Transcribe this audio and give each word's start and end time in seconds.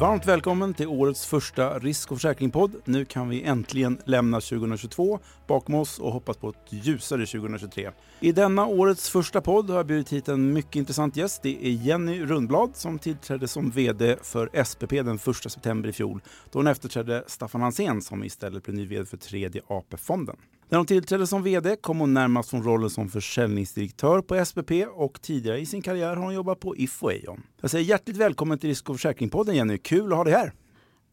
Varmt 0.00 0.26
välkommen 0.26 0.74
till 0.74 0.86
årets 0.86 1.26
första 1.26 1.78
risk 1.78 2.12
och 2.12 2.16
försäkringspodd. 2.16 2.76
Nu 2.84 3.04
kan 3.04 3.28
vi 3.28 3.42
äntligen 3.42 3.98
lämna 4.04 4.40
2022 4.40 5.18
bakom 5.46 5.74
oss 5.74 5.98
och 5.98 6.12
hoppas 6.12 6.36
på 6.36 6.48
ett 6.48 6.72
ljusare 6.72 7.26
2023. 7.26 7.90
I 8.20 8.32
denna 8.32 8.66
årets 8.66 9.10
första 9.10 9.40
podd 9.40 9.70
har 9.70 9.76
jag 9.76 9.86
bjudit 9.86 10.12
hit 10.12 10.28
en 10.28 10.52
mycket 10.52 10.76
intressant 10.76 11.16
gäst. 11.16 11.42
Det 11.42 11.66
är 11.66 11.70
Jenny 11.70 12.24
Rundblad 12.24 12.76
som 12.76 12.98
tillträdde 12.98 13.48
som 13.48 13.70
VD 13.70 14.16
för 14.22 14.64
SPP 14.64 14.90
den 14.90 15.16
1 15.16 15.52
september 15.52 15.88
i 15.88 15.92
fjol 15.92 16.20
då 16.50 16.58
hon 16.58 16.66
efterträdde 16.66 17.24
Staffan 17.26 17.60
Hansén 17.62 18.02
som 18.02 18.24
istället 18.24 18.64
blev 18.64 18.76
ny 18.76 18.86
VD 18.86 19.06
för 19.06 19.16
tredje 19.16 19.62
AP-fonden. 19.68 20.36
När 20.68 20.78
hon 20.78 20.86
tillträdde 20.86 21.26
som 21.26 21.42
VD 21.42 21.76
kom 21.76 21.98
hon 21.98 22.14
närmast 22.14 22.50
från 22.50 22.62
rollen 22.62 22.90
som 22.90 23.08
försäljningsdirektör 23.08 24.20
på 24.22 24.44
SPP 24.44 24.70
och 24.94 25.22
tidigare 25.22 25.60
i 25.60 25.66
sin 25.66 25.82
karriär 25.82 26.08
har 26.08 26.16
hon 26.16 26.34
jobbat 26.34 26.60
på 26.60 26.76
If 26.76 27.02
och 27.02 27.10
Aon. 27.12 27.42
Jag 27.60 27.70
säger 27.70 27.84
hjärtligt 27.84 28.16
välkommen 28.16 28.58
till 28.58 28.68
Risk 28.68 28.88
och 28.90 28.96
försäkringspodden 28.96 29.54
Jenny, 29.56 29.78
kul 29.78 30.12
att 30.12 30.16
ha 30.16 30.24
dig 30.24 30.32
här! 30.32 30.52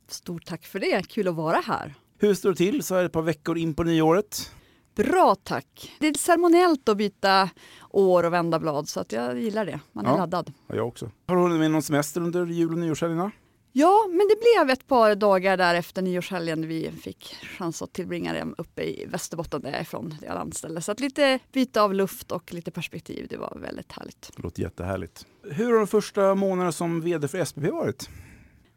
Stort 0.07 0.45
tack 0.45 0.65
för 0.65 0.79
det, 0.79 1.07
kul 1.09 1.27
att 1.27 1.35
vara 1.35 1.57
här. 1.65 1.93
Hur 2.19 2.33
står 2.33 2.49
det 2.49 2.55
till 2.55 2.83
så 2.83 2.95
här 2.95 3.03
ett 3.03 3.11
par 3.11 3.21
veckor 3.21 3.57
in 3.57 3.73
på 3.73 3.83
nyåret? 3.83 4.51
Bra 4.95 5.35
tack! 5.43 5.91
Det 5.99 6.07
är 6.07 6.13
ceremoniellt 6.13 6.89
att 6.89 6.97
byta 6.97 7.49
år 7.89 8.23
och 8.23 8.33
vända 8.33 8.59
blad 8.59 8.89
så 8.89 8.99
att 8.99 9.11
jag 9.11 9.39
gillar 9.41 9.65
det. 9.65 9.79
Man 9.91 10.05
är 10.05 10.09
Ja. 10.09 10.17
laddad. 10.17 10.53
Ja, 10.67 10.75
jag 10.75 10.87
också. 10.87 11.11
Har 11.27 11.35
du 11.35 11.41
hunnit 11.41 11.59
med 11.59 11.71
någon 11.71 11.81
semester 11.81 12.21
under 12.21 12.45
jul 12.45 12.71
och 12.71 12.77
nyårshelgerna? 12.79 13.31
Ja, 13.75 14.05
men 14.09 14.27
det 14.27 14.35
blev 14.39 14.69
ett 14.69 14.87
par 14.87 15.15
dagar 15.15 15.57
där 15.57 15.75
efter 15.75 16.01
nyårshelgen 16.01 16.67
vi 16.67 16.91
fick 16.91 17.35
chans 17.57 17.81
att 17.81 17.93
tillbringa 17.93 18.33
det 18.33 18.47
uppe 18.57 18.83
i 18.83 19.05
Västerbotten 19.05 19.61
där 19.61 19.69
jag 19.69 19.77
är 19.77 19.81
ifrån, 19.81 20.09
där 20.09 20.27
jag 20.27 20.35
är 20.35 20.39
anställd. 20.39 20.83
Så 20.83 20.91
att 20.91 20.99
lite 20.99 21.39
byte 21.51 21.81
av 21.81 21.93
luft 21.93 22.31
och 22.31 22.53
lite 22.53 22.71
perspektiv, 22.71 23.27
det 23.29 23.37
var 23.37 23.57
väldigt 23.61 23.91
härligt. 23.91 24.31
Det 24.35 24.43
låter 24.43 24.61
jättehärligt. 24.61 25.25
Hur 25.43 25.71
har 25.71 25.77
de 25.77 25.87
första 25.87 26.35
månaderna 26.35 26.71
som 26.71 27.01
VD 27.01 27.27
för 27.27 27.45
SPP 27.45 27.57
varit? 27.57 28.09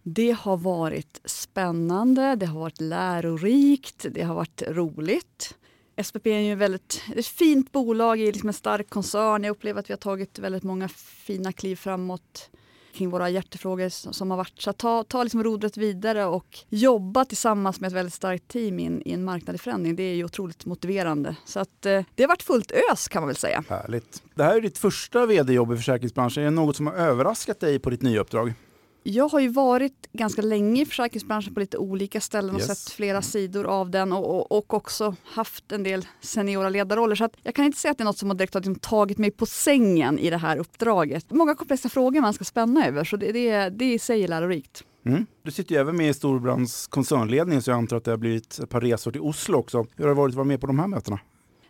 Det 0.03 0.31
har 0.31 0.57
varit 0.57 1.21
spännande, 1.25 2.37
det 2.37 2.47
har 2.47 2.61
varit 2.61 2.81
lärorikt, 2.81 4.07
det 4.11 4.23
har 4.23 4.35
varit 4.35 4.63
roligt. 4.69 5.55
SPP 6.05 6.27
är 6.27 6.39
ju 6.39 6.55
väldigt, 6.55 7.03
ett 7.17 7.27
fint 7.27 7.73
bolag 7.73 8.21
i 8.21 8.33
liksom 8.33 8.49
en 8.49 8.53
stark 8.53 8.91
koncern. 8.91 9.45
Jag 9.45 9.51
upplever 9.51 9.81
att 9.81 9.91
vi 9.91 9.93
har 9.93 9.99
tagit 9.99 10.39
väldigt 10.39 10.63
många 10.63 10.89
fina 10.89 11.53
kliv 11.53 11.77
framåt 11.77 12.51
kring 12.97 13.11
våra 13.11 13.31
hjärtefrågor 13.31 13.89
som 13.89 14.27
som 14.27 14.31
har 14.31 14.39
varit. 14.39 14.63
Så 14.63 14.71
att 14.71 14.79
ta, 14.79 15.05
ta 15.05 15.23
liksom 15.23 15.45
rodret 15.45 15.77
vidare 15.77 16.25
och 16.25 16.59
jobba 16.69 17.25
tillsammans 17.25 17.81
med 17.81 17.89
ett 17.89 17.95
väldigt 17.95 18.15
starkt 18.15 18.49
team 18.49 18.79
i 18.79 18.87
en, 18.87 19.09
i 19.09 19.13
en 19.13 19.25
marknad 19.25 19.57
i 19.57 19.59
förändring, 19.59 19.97
det 19.97 20.03
är 20.03 20.15
ju 20.15 20.25
otroligt 20.25 20.67
motiverande. 20.67 21.37
Så 21.45 21.61
att, 21.61 21.87
eh, 21.87 22.03
det 22.15 22.23
har 22.23 22.29
varit 22.29 22.43
fullt 22.43 22.73
ös 22.93 23.09
kan 23.09 23.23
man 23.23 23.27
väl 23.27 23.37
säga. 23.37 23.65
Härligt. 23.69 24.23
Det 24.35 24.45
här 24.45 24.57
är 24.57 24.61
ditt 24.61 24.79
första 24.79 25.27
VD-jobb 25.27 25.73
i 25.73 25.77
försäkringsbranschen. 25.77 26.43
Är 26.43 26.45
det 26.45 26.51
något 26.51 26.77
som 26.77 26.87
har 26.87 26.95
överraskat 26.95 27.61
dig 27.61 27.79
på 27.79 27.91
ditt 27.91 28.03
nya 28.03 28.21
uppdrag? 28.21 28.55
Jag 29.09 29.29
har 29.29 29.41
ju 29.41 29.49
varit 29.49 30.09
ganska 30.13 30.43
länge 30.43 30.83
i 30.83 30.87
försäkringsbranschen 30.87 31.55
på 31.55 31.61
lite 31.61 31.79
olika 31.79 32.21
ställen 32.21 32.55
och 32.55 32.61
Yes. 32.61 32.85
sett 32.85 32.93
flera 32.95 33.23
sidor 33.23 33.67
av 33.67 33.91
den 33.91 34.13
och, 34.13 34.37
och, 34.37 34.53
och 34.53 34.75
också 34.75 35.15
haft 35.25 35.73
en 35.73 35.83
del 35.83 36.07
seniora 36.21 36.69
ledarroller. 36.69 37.15
Så 37.15 37.29
jag 37.43 37.55
kan 37.55 37.65
inte 37.65 37.79
säga 37.79 37.93
att 37.93 37.99
det 37.99 38.03
är 38.03 38.05
något 38.07 38.19
som 38.19 38.31
har 38.31 38.37
direkt 38.37 38.55
har 38.55 38.61
liksom 38.61 38.75
tagit 38.75 39.19
mig 39.19 39.31
på 39.31 39.47
sängen 39.47 40.19
i 40.19 40.31
det 40.31 40.37
här 40.37 40.57
uppdraget. 40.57 41.31
Många 41.31 41.55
komplexa 41.55 41.89
frågor 41.89 42.21
man 42.21 42.33
ska 42.35 42.45
spänna 42.45 42.87
över 42.87 43.05
så 43.05 43.17
det, 43.17 43.33
det, 43.33 43.69
det 43.69 43.93
i 43.93 43.99
sig 43.99 44.25
är 44.25 44.29
lärorikt. 44.29 44.85
Mm. 45.07 45.27
Du 45.43 45.51
sitter 45.51 45.75
ju 45.75 45.81
även 45.81 45.97
med 45.97 46.11
i 46.11 46.15
Storbrands 46.15 46.87
koncernledning 46.87 47.63
så 47.63 47.71
jag 47.71 47.79
antar 47.79 47.97
att 47.97 48.05
det 48.05 48.11
har 48.11 48.19
blivit 48.19 48.59
ett 48.59 48.71
par 48.71 48.81
resor 48.81 49.11
till 49.11 49.21
Oslo 49.21 49.59
också. 49.59 49.87
Hur 49.97 50.05
har 50.05 50.09
det 50.09 50.15
varit 50.15 50.33
att 50.33 50.37
vara 50.37 50.45
med 50.45 50.61
på 50.61 50.67
de 50.67 50.79
här 50.79 50.87
mötena? 50.87 51.19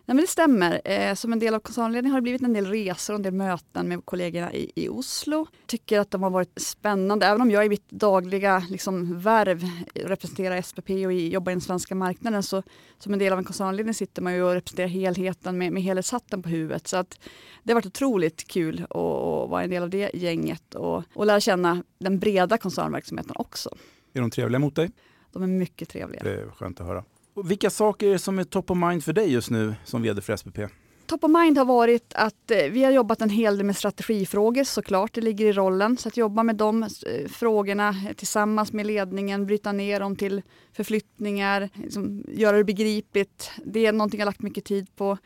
Nej, 0.07 0.15
men 0.15 0.23
det 0.23 0.27
stämmer. 0.27 0.81
Eh, 0.85 1.13
som 1.13 1.33
en 1.33 1.39
del 1.39 1.53
av 1.53 1.59
koncernledningen 1.59 2.11
har 2.11 2.17
det 2.17 2.23
blivit 2.23 2.41
en 2.41 2.53
del 2.53 2.65
resor 2.65 3.13
och 3.13 3.17
en 3.17 3.23
del 3.23 3.33
möten 3.33 3.87
med 3.87 4.05
kollegorna 4.05 4.53
i, 4.53 4.71
i 4.75 4.89
Oslo. 4.89 5.47
Tycker 5.65 5.99
att 5.99 6.11
de 6.11 6.23
har 6.23 6.29
varit 6.29 6.61
spännande. 6.61 7.25
Även 7.25 7.41
om 7.41 7.51
jag 7.51 7.65
i 7.65 7.69
mitt 7.69 7.89
dagliga 7.89 8.63
liksom, 8.69 9.19
värv 9.19 9.63
representerar 9.95 10.61
SPP 10.61 10.89
och 10.89 11.13
jobbar 11.13 11.51
i 11.51 11.55
den 11.55 11.61
svenska 11.61 11.95
marknaden 11.95 12.43
så 12.43 12.63
som 12.97 13.13
en 13.13 13.19
del 13.19 13.33
av 13.33 13.39
en 13.39 13.45
koncernledning 13.45 13.93
sitter 13.93 14.21
man 14.21 14.33
ju 14.33 14.43
och 14.43 14.53
representerar 14.53 14.87
helheten 14.87 15.57
med, 15.57 15.73
med 15.73 15.83
helhetshatten 15.83 16.43
på 16.43 16.49
huvudet. 16.49 16.87
Så 16.87 16.97
att 16.97 17.19
det 17.63 17.73
har 17.73 17.75
varit 17.75 17.85
otroligt 17.85 18.47
kul 18.47 18.83
att, 18.89 18.95
att 18.95 19.49
vara 19.49 19.63
en 19.63 19.69
del 19.69 19.83
av 19.83 19.89
det 19.89 20.11
gänget 20.13 20.75
och, 20.75 21.03
och 21.13 21.25
lära 21.25 21.39
känna 21.39 21.83
den 21.99 22.19
breda 22.19 22.57
koncernverksamheten 22.57 23.33
också. 23.35 23.69
Är 24.13 24.21
de 24.21 24.31
trevliga 24.31 24.59
mot 24.59 24.75
dig? 24.75 24.91
De 25.31 25.43
är 25.43 25.47
mycket 25.47 25.89
trevliga. 25.89 26.23
Det 26.23 26.41
är 26.41 26.49
skönt 26.49 26.81
att 26.81 26.87
höra. 26.87 27.03
Och 27.37 27.51
vilka 27.51 27.69
saker 27.69 28.07
är 28.07 28.17
som 28.17 28.39
är 28.39 28.43
top 28.43 28.71
of 28.71 28.77
mind 28.77 29.03
för 29.03 29.13
dig 29.13 29.31
just 29.31 29.49
nu 29.49 29.75
som 29.83 30.01
VD 30.01 30.21
för 30.21 30.35
SPP? 30.35 30.59
Top 31.05 31.23
of 31.23 31.31
mind 31.31 31.57
har 31.57 31.65
varit 31.65 32.13
att 32.15 32.51
eh, 32.51 32.71
vi 32.71 32.83
har 32.83 32.91
jobbat 32.91 33.21
en 33.21 33.29
hel 33.29 33.57
del 33.57 33.65
med 33.65 33.77
strategifrågor 33.77 34.63
såklart, 34.63 35.13
det 35.13 35.21
ligger 35.21 35.45
i 35.45 35.53
rollen. 35.53 35.97
Så 35.97 36.07
att 36.07 36.17
jobba 36.17 36.43
med 36.43 36.55
de 36.55 36.83
eh, 36.83 36.89
frågorna 37.29 37.95
tillsammans 38.15 38.73
med 38.73 38.85
ledningen, 38.85 39.45
bryta 39.45 39.71
ner 39.71 39.99
dem 39.99 40.15
till 40.15 40.41
förflyttningar, 40.73 41.69
liksom, 41.73 42.23
göra 42.27 42.57
det 42.57 42.63
begripligt. 42.63 43.51
Det 43.65 43.85
är 43.85 43.91
någonting 43.91 44.19
jag 44.19 44.25
har 44.25 44.31
lagt 44.31 44.41
mycket 44.41 44.65
tid 44.65 44.95
på. 44.95 45.17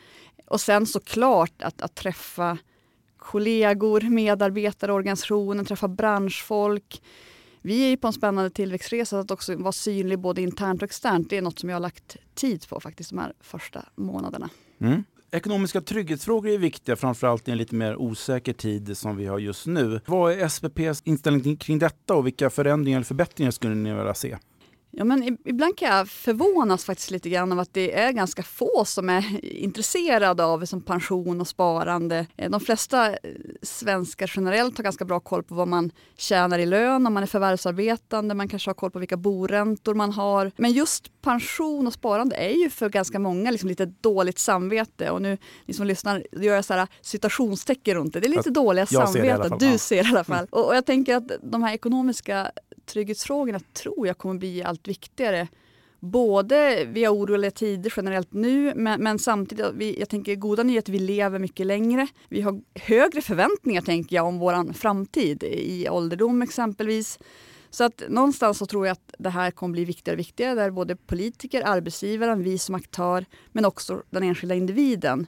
Och 0.47 0.61
sen 0.61 0.85
såklart 0.85 1.61
att, 1.61 1.81
att 1.81 1.95
träffa 1.95 2.57
kollegor, 3.17 4.01
medarbetare, 4.01 4.93
organisationen, 4.93 5.65
träffa 5.65 5.87
branschfolk. 5.87 7.01
Vi 7.61 7.85
är 7.85 7.89
ju 7.89 7.97
på 7.97 8.07
en 8.07 8.13
spännande 8.13 8.49
tillväxtresa 8.49 9.19
att 9.19 9.31
också 9.31 9.55
vara 9.55 9.71
synlig 9.71 10.19
både 10.19 10.41
internt 10.41 10.81
och 10.81 10.85
externt. 10.85 11.29
Det 11.29 11.37
är 11.37 11.41
något 11.41 11.59
som 11.59 11.69
jag 11.69 11.75
har 11.75 11.81
lagt 11.81 12.17
tid 12.35 12.69
på 12.69 12.79
faktiskt 12.79 13.09
de 13.09 13.19
här 13.19 13.33
första 13.39 13.85
månaderna. 13.95 14.49
Mm. 14.81 15.03
Ekonomiska 15.31 15.81
trygghetsfrågor 15.81 16.49
är 16.49 16.57
viktiga, 16.57 16.95
framförallt 16.95 17.47
i 17.47 17.51
en 17.51 17.57
lite 17.57 17.75
mer 17.75 17.95
osäker 17.95 18.53
tid 18.53 18.97
som 18.97 19.17
vi 19.17 19.25
har 19.25 19.39
just 19.39 19.67
nu. 19.67 20.01
Vad 20.05 20.33
är 20.33 20.47
SPPs 20.47 21.01
inställning 21.05 21.57
kring 21.57 21.79
detta 21.79 22.15
och 22.15 22.27
vilka 22.27 22.49
förändringar 22.49 22.97
eller 22.97 23.05
förbättringar 23.05 23.51
skulle 23.51 23.75
ni 23.75 23.93
vilja 23.93 24.13
se? 24.13 24.37
Ja, 24.93 25.03
men 25.03 25.37
ibland 25.45 25.77
kan 25.77 25.89
jag 25.97 26.07
förvånas 26.09 26.85
faktiskt 26.85 27.11
lite 27.11 27.29
grann 27.29 27.51
av 27.51 27.59
att 27.59 27.73
det 27.73 27.99
är 27.99 28.11
ganska 28.11 28.43
få 28.43 28.85
som 28.85 29.09
är 29.09 29.45
intresserade 29.55 30.45
av 30.45 30.65
som 30.65 30.81
pension 30.81 31.41
och 31.41 31.47
sparande. 31.47 32.25
Eh, 32.37 32.49
De 32.51 32.59
flesta 32.59 33.09
eh, 33.09 33.17
svenskar 33.61 34.31
generellt 34.35 34.77
har 34.77 34.83
ganska 34.83 35.05
bra 35.05 35.19
koll 35.19 35.43
på 35.43 35.55
vad 35.55 35.67
man 35.67 35.91
tjänar 36.17 36.59
i 36.59 36.65
lön 36.65 37.07
om 37.07 37.13
man 37.13 37.23
är 37.23 37.27
förvärvsarbetande. 37.27 38.35
Man 38.35 38.47
kanske 38.47 38.69
har 38.69 38.75
koll 38.75 38.91
på 38.91 38.99
vilka 38.99 39.17
boräntor 39.17 39.93
man 39.95 40.11
har. 40.11 40.51
Men 40.57 40.71
just 40.71 41.21
pension 41.21 41.87
och 41.87 41.93
sparande 41.93 42.35
är 42.35 42.63
ju 42.63 42.69
för 42.69 42.89
ganska 42.89 43.19
många 43.19 43.51
liksom 43.51 43.69
lite 43.69 43.85
dåligt 43.85 44.39
samvete. 44.39 45.09
Och 45.11 45.21
nu, 45.21 45.37
ni 45.65 45.73
som 45.73 45.87
lyssnar, 45.87 46.23
gör 46.31 46.55
jag 46.55 46.65
så 46.65 46.73
här 46.73 46.87
citationstecken 47.01 47.95
runt 47.95 48.13
det. 48.13 48.19
Det 48.19 48.27
är 48.27 48.29
lite 48.37 48.49
dåliga 48.49 48.85
jag 48.89 48.89
ser 48.89 48.97
alla 48.99 49.07
samveten. 49.07 49.49
fall, 49.49 49.59
Du. 49.59 49.65
Mm. 49.65 49.77
ser 49.77 50.03
det 50.03 50.09
i 50.09 50.11
alla 50.11 50.23
fall. 50.23 50.47
Och, 50.51 50.67
och 50.67 50.75
jag 50.75 50.85
tänker 50.85 51.15
att 51.15 51.31
de 51.43 51.63
här 51.63 51.73
ekonomiska 51.73 52.51
trygghetsfrågorna 52.93 53.59
tror 53.73 54.07
jag 54.07 54.17
kommer 54.17 54.39
bli 54.39 54.63
allt 54.63 54.87
viktigare. 54.87 55.47
Både 55.99 56.85
via 56.85 57.11
oroliga 57.11 57.51
tider 57.51 57.93
generellt 57.97 58.33
nu, 58.33 58.73
men, 58.75 59.03
men 59.03 59.19
samtidigt, 59.19 59.65
vi, 59.73 59.99
jag 59.99 60.09
tänker 60.09 60.35
goda 60.35 60.63
nyheter, 60.63 60.91
vi 60.91 60.99
lever 60.99 61.39
mycket 61.39 61.67
längre. 61.67 62.07
Vi 62.29 62.41
har 62.41 62.61
högre 62.75 63.21
förväntningar 63.21 63.81
tänker 63.81 64.15
jag 64.15 64.25
om 64.25 64.39
vår 64.39 64.73
framtid 64.73 65.43
i 65.43 65.89
ålderdom 65.89 66.41
exempelvis. 66.41 67.19
Så 67.69 67.83
att 67.83 68.03
någonstans 68.09 68.57
så 68.57 68.65
tror 68.65 68.87
jag 68.87 68.91
att 68.91 69.13
det 69.17 69.29
här 69.29 69.51
kommer 69.51 69.71
bli 69.71 69.85
viktigare 69.85 70.15
och 70.15 70.19
viktigare 70.19 70.55
där 70.55 70.71
både 70.71 70.95
politiker, 70.95 71.63
arbetsgivaren, 71.65 72.43
vi 72.43 72.57
som 72.57 72.75
aktör 72.75 73.25
men 73.51 73.65
också 73.65 74.03
den 74.09 74.23
enskilda 74.23 74.55
individen 74.55 75.27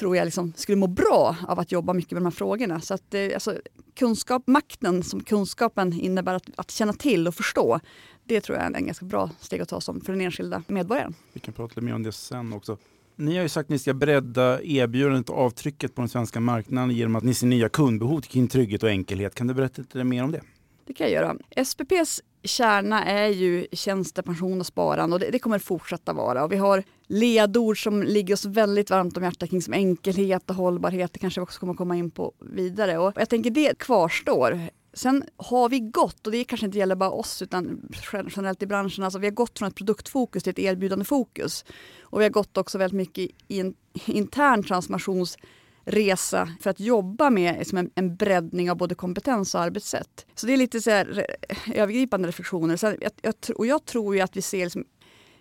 tror 0.00 0.16
jag 0.16 0.24
liksom 0.24 0.52
skulle 0.56 0.76
må 0.76 0.86
bra 0.86 1.36
av 1.48 1.60
att 1.60 1.72
jobba 1.72 1.92
mycket 1.92 2.12
med 2.12 2.22
de 2.22 2.26
här 2.26 2.30
frågorna. 2.30 2.80
Så 2.80 2.94
att, 2.94 3.14
eh, 3.14 3.28
alltså, 3.34 3.60
kunskap, 3.94 4.46
makten 4.46 5.02
som 5.02 5.20
kunskapen 5.20 5.92
innebär 5.92 6.34
att, 6.34 6.50
att 6.56 6.70
känna 6.70 6.92
till 6.92 7.28
och 7.28 7.34
förstå, 7.34 7.80
det 8.24 8.40
tror 8.40 8.56
jag 8.56 8.62
är 8.62 8.66
en, 8.66 8.74
en 8.74 8.86
ganska 8.86 9.06
bra 9.06 9.30
steg 9.40 9.60
att 9.60 9.68
ta 9.68 9.80
som 9.80 10.00
för 10.00 10.12
den 10.12 10.20
enskilda 10.20 10.62
medborgaren. 10.66 11.14
Vi 11.32 11.40
kan 11.40 11.54
prata 11.54 11.68
lite 11.70 11.80
mer 11.80 11.94
om 11.94 12.02
det 12.02 12.12
sen 12.12 12.52
också. 12.52 12.78
Ni 13.16 13.36
har 13.36 13.42
ju 13.42 13.48
sagt 13.48 13.66
att 13.66 13.70
ni 13.70 13.78
ska 13.78 13.94
bredda 13.94 14.62
erbjudandet 14.62 15.30
och 15.30 15.38
avtrycket 15.38 15.94
på 15.94 16.00
den 16.00 16.08
svenska 16.08 16.40
marknaden 16.40 16.90
genom 16.90 17.16
att 17.16 17.24
ni 17.24 17.34
ser 17.34 17.46
nya 17.46 17.68
kundbehov 17.68 18.20
kring 18.20 18.48
trygghet 18.48 18.82
och 18.82 18.88
enkelhet. 18.88 19.34
Kan 19.34 19.46
du 19.46 19.54
berätta 19.54 19.82
lite 19.82 20.04
mer 20.04 20.24
om 20.24 20.32
det? 20.32 20.40
Det 20.86 20.92
kan 20.92 21.06
jag 21.10 21.14
göra. 21.14 21.64
SPPs 21.64 22.22
kärna 22.42 23.04
är 23.04 23.28
ju 23.28 23.66
tjänstepension 23.72 24.60
och 24.60 24.66
sparande 24.66 25.14
och 25.14 25.20
det, 25.20 25.30
det 25.30 25.38
kommer 25.38 25.58
fortsätta 25.58 26.12
vara. 26.12 26.44
Och 26.44 26.52
vi 26.52 26.56
har 26.56 26.82
ledord 27.06 27.82
som 27.82 28.02
ligger 28.02 28.34
oss 28.34 28.44
väldigt 28.44 28.90
varmt 28.90 29.16
om 29.16 29.22
hjärtat 29.22 29.50
kring 29.50 29.62
som 29.62 29.74
enkelhet 29.74 30.50
och 30.50 30.56
hållbarhet. 30.56 31.12
Det 31.12 31.18
kanske 31.18 31.40
vi 31.40 31.44
också 31.44 31.60
kommer 31.60 31.74
komma 31.74 31.96
in 31.96 32.10
på 32.10 32.32
vidare. 32.40 32.98
Och 32.98 33.12
jag 33.16 33.28
tänker 33.28 33.50
det 33.50 33.78
kvarstår. 33.78 34.60
Sen 34.92 35.24
har 35.36 35.68
vi 35.68 35.80
gått, 35.80 36.26
och 36.26 36.32
det 36.32 36.44
kanske 36.44 36.66
inte 36.66 36.78
gäller 36.78 36.94
bara 36.96 37.10
oss 37.10 37.42
utan 37.42 37.80
generellt 38.12 38.62
i 38.62 38.66
branschen, 38.66 39.04
alltså 39.04 39.18
vi 39.18 39.26
har 39.26 39.34
gått 39.34 39.58
från 39.58 39.68
ett 39.68 39.74
produktfokus 39.74 40.42
till 40.42 40.50
ett 40.50 40.58
erbjudandefokus. 40.58 41.64
Och 42.02 42.20
vi 42.20 42.24
har 42.24 42.30
gått 42.30 42.56
också 42.56 42.78
väldigt 42.78 42.96
mycket 42.96 43.30
i 43.48 43.60
en 43.60 43.74
intern 44.06 44.62
transformations 44.62 45.36
resa 45.84 46.48
för 46.60 46.70
att 46.70 46.80
jobba 46.80 47.30
med 47.30 47.58
liksom 47.58 47.78
en, 47.78 47.90
en 47.94 48.16
breddning 48.16 48.70
av 48.70 48.76
både 48.76 48.94
kompetens 48.94 49.54
och 49.54 49.60
arbetssätt. 49.60 50.26
Så 50.34 50.46
det 50.46 50.52
är 50.52 50.56
lite 50.56 50.80
så 50.80 50.90
här, 50.90 51.26
eh, 51.48 51.80
övergripande 51.80 52.28
reflektioner. 52.28 52.76
Så 52.76 52.86
jag, 52.86 53.12
jag, 53.22 53.34
och 53.56 53.66
jag 53.66 53.84
tror 53.84 54.14
ju 54.14 54.20
att 54.20 54.36
vi 54.36 54.42
ser 54.42 54.64
liksom, 54.64 54.84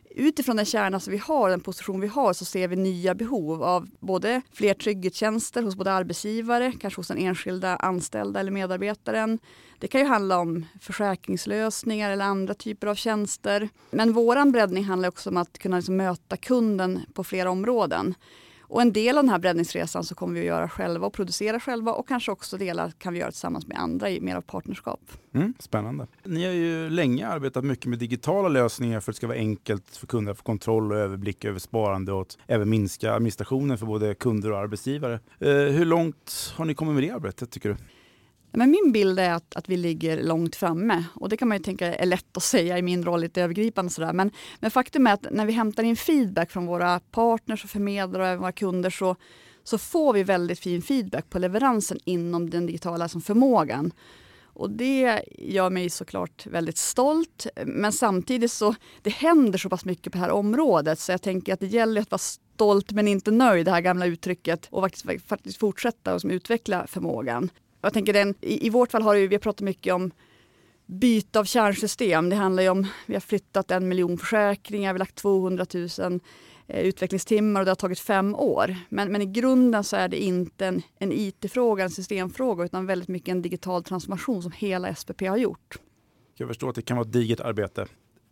utifrån 0.10 0.56
den 0.56 0.66
kärna 0.66 1.00
som 1.00 1.12
vi 1.12 1.18
har, 1.18 1.50
den 1.50 1.60
position 1.60 2.02
vi 2.02 2.08
har, 2.08 2.34
så 2.34 2.46
ser 2.46 2.68
vi 2.68 2.76
nya 2.76 3.16
behov 3.16 3.64
av 3.64 3.90
både 4.00 4.42
fler 4.54 4.74
trygghetstjänster 4.74 5.64
hos 5.64 5.76
både 5.76 5.92
arbetsgivare, 5.92 6.74
kanske 6.80 7.00
hos 7.00 7.08
den 7.08 7.18
enskilda 7.18 7.76
anställda 7.76 8.40
eller 8.40 8.52
medarbetaren. 8.52 9.40
Det 9.80 9.88
kan 9.88 10.02
ju 10.02 10.08
handla 10.08 10.40
om 10.40 10.66
försäkringslösningar 10.82 12.12
eller 12.12 12.26
andra 12.26 12.54
typer 12.54 12.88
av 12.88 12.96
tjänster. 12.96 13.70
Men 13.92 14.14
våran 14.14 14.52
breddning 14.52 14.84
handlar 14.84 15.10
också 15.10 15.30
om 15.30 15.38
att 15.38 15.58
kunna 15.58 15.78
liksom 15.78 15.98
möta 15.98 16.38
kunden 16.38 17.02
på 17.14 17.24
flera 17.24 17.52
områden. 17.52 18.16
Och 18.70 18.82
en 18.82 18.94
del 18.94 19.18
av 19.18 19.24
den 19.24 19.30
här 19.30 19.40
breddningsresan 19.40 20.04
så 20.04 20.16
kommer 20.16 20.34
vi 20.34 20.40
att 20.40 20.46
göra 20.46 20.70
själva 20.70 21.08
och 21.08 21.14
producera 21.14 21.60
själva 21.60 21.92
och 21.92 22.08
kanske 22.08 22.32
också 22.32 22.58
delar 22.58 22.92
kan 22.98 23.14
vi 23.14 23.20
göra 23.20 23.32
tillsammans 23.32 23.68
med 23.68 23.80
andra 23.80 24.10
i 24.10 24.22
mer 24.22 24.36
av 24.36 24.42
partnerskap. 24.42 25.00
Mm, 25.34 25.54
spännande. 25.60 26.08
Ni 26.24 26.46
har 26.46 26.54
ju 26.54 26.90
länge 26.90 27.28
arbetat 27.28 27.64
mycket 27.64 27.86
med 27.86 28.00
digitala 28.00 28.50
lösningar 28.50 29.00
för 29.00 29.12
att 29.12 29.16
det 29.16 29.18
ska 29.18 29.28
vara 29.28 29.38
enkelt 29.38 29.98
för 29.98 30.08
kunder 30.08 30.32
att 30.32 30.38
få 30.38 30.44
kontroll 30.44 30.92
och 30.92 30.98
överblick 30.98 31.46
över 31.46 31.60
sparande 31.60 32.12
och 32.12 32.28
även 32.48 32.70
minska 32.70 33.14
administrationen 33.14 33.78
för 33.78 33.86
både 33.86 34.16
kunder 34.16 34.52
och 34.52 34.58
arbetsgivare. 34.58 35.20
Eh, 35.40 35.50
hur 35.52 35.86
långt 35.86 36.54
har 36.56 36.66
ni 36.66 36.74
kommit 36.74 36.94
med 36.94 37.04
det 37.04 37.12
arbetet 37.12 37.52
tycker 37.52 37.70
du? 37.70 37.76
Men 38.52 38.72
min 38.72 38.92
bild 38.92 39.20
är 39.20 39.34
att, 39.34 39.56
att 39.56 39.70
vi 39.70 39.78
ligger 39.78 40.24
långt 40.24 40.56
framme 40.56 41.04
och 41.14 41.30
det 41.30 41.38
kan 41.38 41.48
man 41.48 41.58
ju 41.58 41.64
tänka 41.64 41.96
är 41.96 42.06
lätt 42.06 42.38
att 42.38 42.44
säga 42.44 42.78
i 42.78 42.82
min 42.82 43.06
roll 43.06 43.22
lite 43.22 43.42
övergripande. 43.42 43.92
Sådär. 43.92 44.14
Men, 44.14 44.32
men 44.60 44.72
faktum 44.72 45.08
är 45.08 45.14
att 45.14 45.28
när 45.32 45.46
vi 45.46 45.54
hämtar 45.54 45.84
in 45.84 45.96
feedback 45.96 46.52
från 46.52 46.66
våra 46.66 47.00
partners 47.00 47.64
och 47.64 47.70
förmedlare 47.70 48.24
och 48.24 48.30
även 48.30 48.40
våra 48.40 48.52
kunder 48.52 48.90
så, 48.90 49.16
så 49.64 49.78
får 49.78 50.14
vi 50.14 50.24
väldigt 50.24 50.60
fin 50.60 50.82
feedback 50.82 51.30
på 51.30 51.40
leveransen 51.40 51.98
inom 52.06 52.50
den 52.50 52.66
digitala 52.66 53.08
som 53.08 53.22
förmågan. 53.22 53.92
Och 54.60 54.70
det 54.70 55.24
gör 55.38 55.70
mig 55.70 55.90
såklart 55.90 56.48
väldigt 56.48 56.78
stolt. 56.78 57.48
Men 57.66 57.92
samtidigt 57.92 58.52
så 58.52 58.76
det 59.02 59.10
händer 59.10 59.58
så 59.58 59.70
pass 59.70 59.86
mycket 59.86 60.14
på 60.14 60.18
det 60.18 60.24
här 60.24 60.32
området 60.32 61.00
så 61.00 61.12
jag 61.12 61.22
tänker 61.22 61.54
att 61.54 61.60
det 61.60 61.68
gäller 61.68 62.02
att 62.02 62.12
vara 62.12 62.20
stolt 62.20 62.92
men 62.92 63.08
inte 63.08 63.32
nöjd, 63.32 63.66
det 63.66 63.72
här 63.72 63.82
gamla 63.82 64.06
uttrycket 64.06 64.68
och 64.72 64.84
faktiskt, 64.84 65.28
faktiskt 65.28 65.60
fortsätta 65.60 66.16
och 66.16 66.22
utveckla 66.24 66.88
förmågan. 66.88 67.50
Jag 67.82 67.94
tänker 67.94 68.14
den, 68.14 68.36
i, 68.42 68.68
i 68.68 68.70
vårt 68.70 68.92
fall 68.92 69.02
har 69.02 69.16
vi, 69.16 69.28
vi 69.28 69.36
har 69.36 69.40
pratat 69.40 69.62
mycket 69.62 69.94
om 69.94 70.12
byte 70.86 71.40
av 71.40 71.44
kärnsystem. 71.44 72.30
Det 72.30 72.36
handlar 72.36 72.64
ju 72.64 72.70
om, 72.70 72.88
vi 73.06 73.14
har 73.14 73.22
flyttat 73.22 73.72
en 73.72 73.88
miljon 73.88 74.18
försäkringar, 74.18 74.94
vi 74.94 74.98
har 74.98 75.00
lagt 75.00 75.16
200 75.16 75.66
000 75.74 76.20
eh, 76.68 76.82
utvecklingstimmar 76.82 77.62
och 77.62 77.66
det 77.66 77.72
har 77.72 77.76
tagit 77.76 78.00
fem 78.00 78.36
år. 78.36 78.76
Men, 78.90 79.12
men 79.12 79.22
i 79.22 79.26
grunden 79.26 79.84
så 79.84 79.96
är 79.96 80.08
det 80.08 80.24
inte 80.24 80.66
en, 80.68 80.82
en 81.00 81.12
IT-fråga, 81.12 81.84
en 81.84 81.90
systemfråga 81.90 82.66
utan 82.66 82.86
väldigt 82.86 83.10
mycket 83.10 83.30
en 83.30 83.42
digital 83.42 83.84
transformation 83.84 84.44
som 84.44 84.52
hela 84.52 84.96
SPP 84.96 85.22
har 85.22 85.38
gjort. 85.38 85.78
Jag 86.36 86.48
förstår 86.48 86.70
att 86.70 86.76
det 86.76 86.82
kan 86.82 86.98
vara 86.98 87.08
ett 87.08 87.14
digert 87.14 87.40
arbete. 87.40 87.86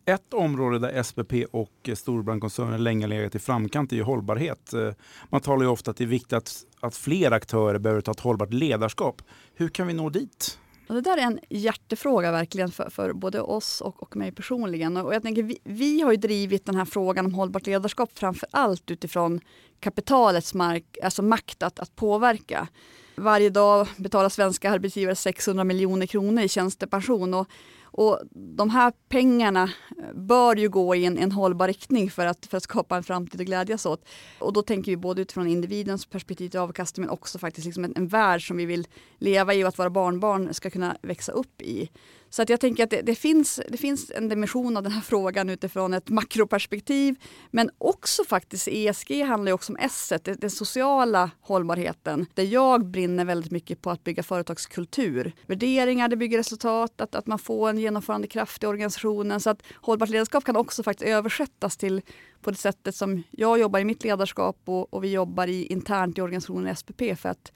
Ett 0.08 0.34
område 0.34 0.78
där 0.78 1.02
SPP 1.02 1.32
och 1.50 1.90
Storbrandkoncernen 1.94 2.84
länge 2.84 3.06
legat 3.06 3.34
i 3.34 3.38
framkant 3.38 3.92
är 3.92 3.96
ju 3.96 4.02
hållbarhet. 4.02 4.72
Eh, 4.72 4.90
man 5.30 5.40
talar 5.40 5.62
ju 5.62 5.68
ofta 5.68 5.90
att 5.90 5.96
det 5.96 6.04
är 6.04 6.08
viktigt 6.08 6.32
att, 6.32 6.64
att 6.80 6.96
fler 6.96 7.30
aktörer 7.30 7.78
behöver 7.78 8.00
ta 8.00 8.10
ett 8.10 8.20
hållbart 8.20 8.52
ledarskap. 8.52 9.22
Hur 9.54 9.68
kan 9.68 9.86
vi 9.86 9.92
nå 9.92 10.10
dit? 10.10 10.58
det 10.88 11.00
där 11.00 11.16
är 11.16 11.22
en 11.22 11.40
hjärtefråga 11.48 12.32
verkligen 12.32 12.70
för, 12.70 12.90
för 12.90 13.12
både 13.12 13.40
oss 13.40 13.80
och, 13.80 14.02
och 14.02 14.16
mig 14.16 14.32
personligen. 14.32 14.96
Och 14.96 15.14
jag 15.14 15.22
tänker, 15.22 15.42
vi, 15.42 15.58
vi, 15.64 16.00
har 16.00 16.10
ju 16.10 16.16
drivit 16.16 16.66
den 16.66 16.74
här 16.74 16.84
frågan 16.84 17.26
om 17.26 17.34
hållbart 17.34 17.66
ledarskap 17.66 18.10
framför 18.14 18.48
allt 18.52 18.90
utifrån 18.90 19.40
kapitalets 19.80 20.54
mark, 20.54 20.84
alltså 21.02 21.22
makt 21.22 21.62
att, 21.62 21.78
att 21.78 21.96
påverka. 21.96 22.68
Varje 23.16 23.50
dag 23.50 23.88
betalar 23.96 24.28
svenska 24.28 24.70
arbetsgivare 24.70 25.14
600 25.14 25.64
miljoner 25.64 26.06
kronor 26.06 26.42
i 26.42 26.48
tjänstepension. 26.48 27.34
Och 27.34 27.48
och 27.90 28.20
de 28.32 28.70
här 28.70 28.92
pengarna 29.08 29.62
eh, 29.98 30.14
bör 30.14 30.56
ju 30.56 30.68
gå 30.68 30.94
i 30.94 31.04
en, 31.04 31.18
en 31.18 31.32
hållbar 31.32 31.68
riktning 31.68 32.10
för 32.10 32.26
att, 32.26 32.46
för 32.46 32.56
att 32.56 32.62
skapa 32.62 32.96
en 32.96 33.02
framtid 33.02 33.40
att 33.40 33.46
glädjas 33.46 33.86
åt. 33.86 34.08
Och 34.38 34.52
då 34.52 34.62
tänker 34.62 34.92
vi 34.92 34.96
både 34.96 35.22
utifrån 35.22 35.46
individens 35.46 36.06
perspektiv 36.06 36.48
till 36.48 36.60
avkastning 36.60 37.06
men 37.06 37.10
också 37.10 37.38
faktiskt 37.38 37.64
liksom 37.64 37.84
en, 37.84 37.92
en 37.96 38.08
värld 38.08 38.48
som 38.48 38.56
vi 38.56 38.66
vill 38.66 38.86
leva 39.18 39.54
i 39.54 39.64
och 39.64 39.68
att 39.68 39.78
våra 39.78 39.90
barnbarn 39.90 40.54
ska 40.54 40.70
kunna 40.70 40.96
växa 41.02 41.32
upp 41.32 41.62
i. 41.62 41.90
Så 42.30 42.42
att 42.42 42.48
jag 42.48 42.60
tänker 42.60 42.84
att 42.84 42.90
det, 42.90 43.02
det, 43.02 43.14
finns, 43.14 43.60
det 43.68 43.76
finns 43.76 44.10
en 44.10 44.28
dimension 44.28 44.76
av 44.76 44.82
den 44.82 44.92
här 44.92 45.00
frågan 45.04 45.50
utifrån 45.50 45.94
ett 45.94 46.08
makroperspektiv. 46.08 47.16
Men 47.50 47.70
också 47.78 48.24
faktiskt 48.24 48.68
ESG 48.68 49.22
handlar 49.22 49.50
ju 49.50 49.54
också 49.54 49.72
om 49.72 49.76
S, 49.80 50.12
den 50.22 50.50
sociala 50.50 51.30
hållbarheten. 51.40 52.26
Där 52.34 52.44
jag 52.44 52.86
brinner 52.86 53.24
väldigt 53.24 53.52
mycket 53.52 53.82
på 53.82 53.90
att 53.90 54.04
bygga 54.04 54.22
företagskultur. 54.22 55.32
Värderingar, 55.46 56.08
det 56.08 56.16
bygger 56.16 56.38
resultat, 56.38 57.00
att, 57.00 57.14
att 57.14 57.26
man 57.26 57.38
får 57.38 57.68
en 57.70 57.78
genomförandekraft 57.78 58.62
i 58.62 58.66
organisationen. 58.66 59.40
Så 59.40 59.50
att 59.50 59.62
hållbart 59.74 60.08
ledarskap 60.08 60.44
kan 60.44 60.56
också 60.56 60.82
faktiskt 60.82 61.08
översättas 61.08 61.76
till 61.76 62.02
på 62.42 62.50
det 62.50 62.56
sättet 62.56 62.94
som 62.94 63.22
jag 63.30 63.58
jobbar 63.58 63.80
i 63.80 63.84
mitt 63.84 64.04
ledarskap 64.04 64.56
och, 64.64 64.94
och 64.94 65.04
vi 65.04 65.12
jobbar 65.12 65.46
i, 65.46 65.66
internt 65.66 66.18
i 66.18 66.20
organisationen 66.20 66.76
SPP 66.76 67.02
för 67.16 67.28
att 67.28 67.52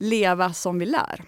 leva 0.00 0.52
som 0.52 0.78
vi 0.78 0.86
lär. 0.86 1.24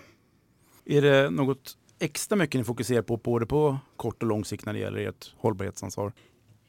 Är 0.84 1.02
det 1.02 1.30
något 1.30 1.76
extra 1.99 2.37
mycket 2.37 2.59
ni 2.59 2.65
fokuserar 2.65 3.03
på 3.03 3.17
både 3.17 3.47
på 3.47 3.79
kort 3.97 4.23
och 4.23 4.29
lång 4.29 4.45
sikt 4.45 4.67
när 4.67 4.73
det 4.73 4.79
gäller 4.79 5.09
ert 5.09 5.35
hållbarhetsansvar? 5.37 6.12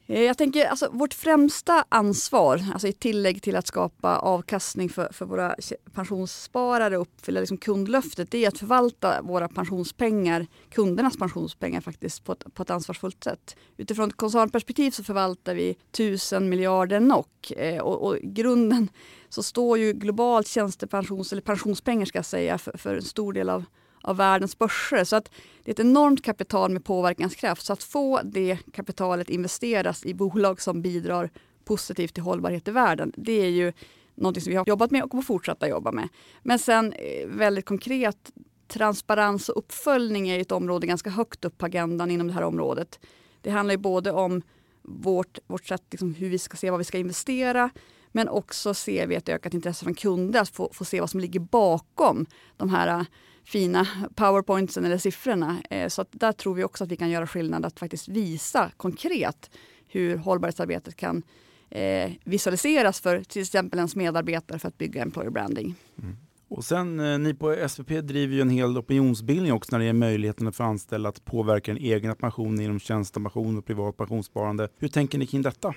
Eh, 0.09 0.21
jag 0.21 0.37
tänker 0.37 0.65
alltså 0.65 0.89
vårt 0.91 1.13
främsta 1.13 1.85
ansvar, 1.89 2.65
alltså 2.73 2.87
i 2.87 2.93
tillägg 2.93 3.41
till 3.41 3.55
att 3.55 3.67
skapa 3.67 4.17
avkastning 4.17 4.89
för, 4.89 5.09
för 5.13 5.25
våra 5.25 5.55
pensionssparare 5.93 6.97
och 6.97 7.01
uppfylla 7.01 7.39
liksom 7.39 7.57
kundlöftet, 7.57 8.31
det 8.31 8.45
är 8.45 8.47
att 8.47 8.57
förvalta 8.57 9.21
våra 9.21 9.47
pensionspengar, 9.47 10.47
kundernas 10.69 11.17
pensionspengar 11.17 11.81
faktiskt 11.81 12.23
på 12.23 12.31
ett, 12.31 12.53
på 12.53 12.63
ett 12.63 12.69
ansvarsfullt 12.69 13.23
sätt. 13.23 13.55
Utifrån 13.77 14.09
ett 14.09 14.17
koncernperspektiv 14.17 14.91
så 14.91 15.03
förvaltar 15.03 15.55
vi 15.55 15.75
tusen 15.91 16.49
miljarder 16.49 16.99
NOK 16.99 17.51
eh, 17.51 17.81
och, 17.81 18.07
och 18.07 18.17
grunden 18.21 18.89
så 19.29 19.43
står 19.43 19.77
ju 19.77 19.93
globalt 19.93 20.47
tjänstepensions 20.47 21.31
eller 21.31 21.41
pensionspengar 21.41 22.05
ska 22.05 22.17
jag 22.17 22.25
säga 22.25 22.57
för, 22.57 22.77
för 22.77 22.95
en 22.95 23.01
stor 23.01 23.33
del 23.33 23.49
av 23.49 23.65
av 24.01 24.17
världens 24.17 24.57
börser. 24.57 25.03
Så 25.03 25.15
att 25.15 25.31
det 25.63 25.71
är 25.71 25.73
ett 25.73 25.79
enormt 25.79 26.23
kapital 26.23 26.71
med 26.71 26.83
påverkanskraft. 26.83 27.65
Så 27.65 27.73
att 27.73 27.83
få 27.83 28.21
det 28.23 28.57
kapitalet 28.73 29.29
investeras 29.29 30.05
i 30.05 30.13
bolag 30.13 30.61
som 30.61 30.81
bidrar 30.81 31.29
positivt 31.69 32.13
till 32.13 32.23
hållbarhet 32.23 32.67
i 32.67 32.71
världen, 32.71 33.13
det 33.15 33.31
är 33.31 33.49
ju 33.49 33.73
något 34.15 34.43
som 34.43 34.49
vi 34.49 34.55
har 34.55 34.67
jobbat 34.67 34.91
med 34.91 35.03
och 35.03 35.11
kommer 35.11 35.23
fortsätta 35.23 35.69
jobba 35.69 35.91
med. 35.91 36.09
Men 36.43 36.59
sen 36.59 36.93
eh, 36.93 37.27
väldigt 37.27 37.65
konkret, 37.65 38.31
transparens 38.67 39.49
och 39.49 39.57
uppföljning 39.57 40.29
är 40.29 40.39
ett 40.39 40.51
område 40.51 40.87
ganska 40.87 41.09
högt 41.09 41.45
upp 41.45 41.57
på 41.57 41.65
agendan 41.65 42.11
inom 42.11 42.27
det 42.27 42.33
här 42.33 42.43
området. 42.43 42.99
Det 43.41 43.49
handlar 43.49 43.73
ju 43.73 43.77
både 43.77 44.11
om 44.11 44.41
vårt, 44.81 45.39
vårt 45.47 45.65
sätt, 45.65 45.83
liksom, 45.91 46.13
hur 46.13 46.29
vi 46.29 46.39
ska 46.39 46.57
se 46.57 46.69
vad 46.69 46.77
vi 46.77 46.83
ska 46.83 46.97
investera, 46.97 47.69
men 48.11 48.29
också 48.29 48.73
ser 48.73 49.07
vi 49.07 49.15
ett 49.15 49.29
ökat 49.29 49.53
intresse 49.53 49.83
från 49.83 49.95
kunder 49.95 50.41
att 50.41 50.49
få, 50.49 50.69
få 50.73 50.85
se 50.85 50.99
vad 50.99 51.09
som 51.09 51.19
ligger 51.19 51.39
bakom 51.39 52.25
de 52.57 52.69
här 52.69 53.05
fina 53.49 53.87
powerpointsen 54.15 54.85
eller 54.85 54.97
siffrorna. 54.97 55.61
Eh, 55.69 55.87
så 55.87 56.05
där 56.11 56.31
tror 56.31 56.55
vi 56.55 56.63
också 56.63 56.83
att 56.83 56.91
vi 56.91 56.95
kan 56.95 57.09
göra 57.09 57.27
skillnad 57.27 57.65
att 57.65 57.79
faktiskt 57.79 58.07
visa 58.07 58.71
konkret 58.77 59.49
hur 59.87 60.17
hållbarhetsarbetet 60.17 60.95
kan 60.95 61.23
eh, 61.69 62.11
visualiseras 62.23 63.01
för 63.01 63.23
till 63.23 63.41
exempel 63.41 63.79
ens 63.79 63.95
medarbetare 63.95 64.59
för 64.59 64.67
att 64.67 64.77
bygga 64.77 65.01
employer 65.01 65.29
branding. 65.29 65.75
Mm. 66.01 66.17
Och 66.47 66.65
sen 66.65 66.99
eh, 66.99 67.19
ni 67.19 67.33
på 67.33 67.67
SVP 67.69 67.89
driver 67.89 68.35
ju 68.35 68.41
en 68.41 68.49
hel 68.49 68.77
opinionsbildning 68.77 69.53
också 69.53 69.69
när 69.71 69.79
det 69.79 69.85
gäller 69.85 69.99
möjligheten 69.99 70.53
för 70.53 70.63
anställda 70.63 71.09
att 71.09 71.25
påverka 71.25 71.73
den 71.73 71.83
egna 71.83 72.15
pensionen 72.15 72.59
genom 72.59 72.79
tjänstepension 72.79 73.57
och 73.57 73.65
privat 73.65 73.97
pensionssparande. 73.97 74.69
Hur 74.77 74.87
tänker 74.87 75.17
ni 75.17 75.27
kring 75.27 75.41
detta? 75.41 75.73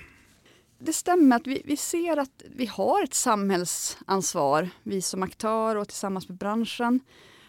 Det 0.79 0.93
stämmer 0.93 1.35
att 1.35 1.47
vi, 1.47 1.61
vi 1.65 1.77
ser 1.77 2.17
att 2.17 2.43
vi 2.55 2.65
har 2.65 3.03
ett 3.03 3.13
samhällsansvar, 3.13 4.69
vi 4.83 5.01
som 5.01 5.23
aktör 5.23 5.75
och 5.75 5.87
tillsammans 5.87 6.29
med 6.29 6.37
branschen 6.37 6.99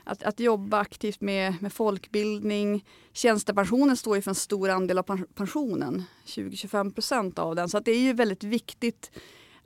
att, 0.04 0.22
att 0.22 0.40
jobba 0.40 0.78
aktivt 0.78 1.20
med, 1.20 1.54
med 1.60 1.72
folkbildning. 1.72 2.84
Tjänstepensionen 3.12 3.96
står 3.96 4.16
ju 4.16 4.22
för 4.22 4.30
en 4.30 4.34
stor 4.34 4.68
andel 4.68 4.98
av 4.98 5.22
pensionen, 5.34 6.02
20-25 6.26 6.94
procent 6.94 7.38
av 7.38 7.54
den. 7.54 7.68
Så 7.68 7.78
att 7.78 7.84
det 7.84 7.92
är 7.92 8.00
ju 8.00 8.12
väldigt 8.12 8.44
viktigt 8.44 9.10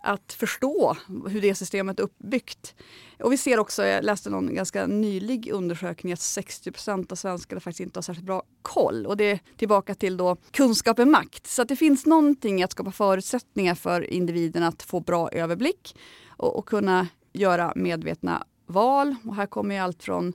att 0.02 0.33
förstå 0.33 0.97
hur 1.28 1.40
det 1.40 1.54
systemet 1.54 1.99
är 1.99 2.04
uppbyggt. 2.04 2.75
Och 3.18 3.33
vi 3.33 3.37
ser 3.37 3.59
också, 3.59 3.85
jag 3.85 4.04
läste 4.04 4.30
någon 4.30 4.54
ganska 4.54 4.87
nylig 4.87 5.50
undersökning 5.52 6.12
att 6.12 6.21
60 6.21 6.73
procent 6.73 7.12
av 7.12 7.16
svenskarna 7.16 7.61
faktiskt 7.61 7.80
inte 7.80 7.99
har 7.99 8.02
särskilt 8.02 8.26
bra 8.26 8.42
koll. 8.62 9.07
Och 9.07 9.16
det 9.16 9.25
är 9.25 9.40
tillbaka 9.57 9.95
till 9.95 10.16
då 10.16 10.37
kunskap 10.50 10.99
är 10.99 11.04
makt. 11.04 11.47
Så 11.47 11.62
att 11.62 11.68
det 11.68 11.76
finns 11.76 12.07
någonting 12.07 12.61
i 12.61 12.64
att 12.64 12.73
skapa 12.73 12.92
förutsättningar 12.92 13.75
för 13.75 14.11
individen 14.11 14.62
att 14.62 14.83
få 14.83 15.00
bra 15.00 15.30
överblick 15.33 15.97
och, 16.26 16.57
och 16.57 16.66
kunna 16.66 17.09
göra 17.33 17.73
medvetna 17.76 18.47
val. 18.68 19.16
Och 19.25 19.34
här 19.34 19.46
kommer 19.46 19.75
ju 19.75 19.80
allt 19.80 20.02
från 20.02 20.32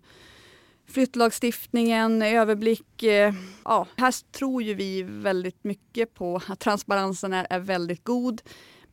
flyttlagstiftningen, 0.87 2.21
överblick. 2.21 3.03
Eh, 3.03 3.33
ja, 3.65 3.87
här 3.95 4.31
tror 4.31 4.63
ju 4.63 4.73
vi 4.73 5.03
väldigt 5.03 5.63
mycket 5.63 6.13
på 6.13 6.41
att 6.47 6.59
transparensen 6.59 7.33
är, 7.33 7.47
är 7.49 7.59
väldigt 7.59 8.03
god 8.03 8.41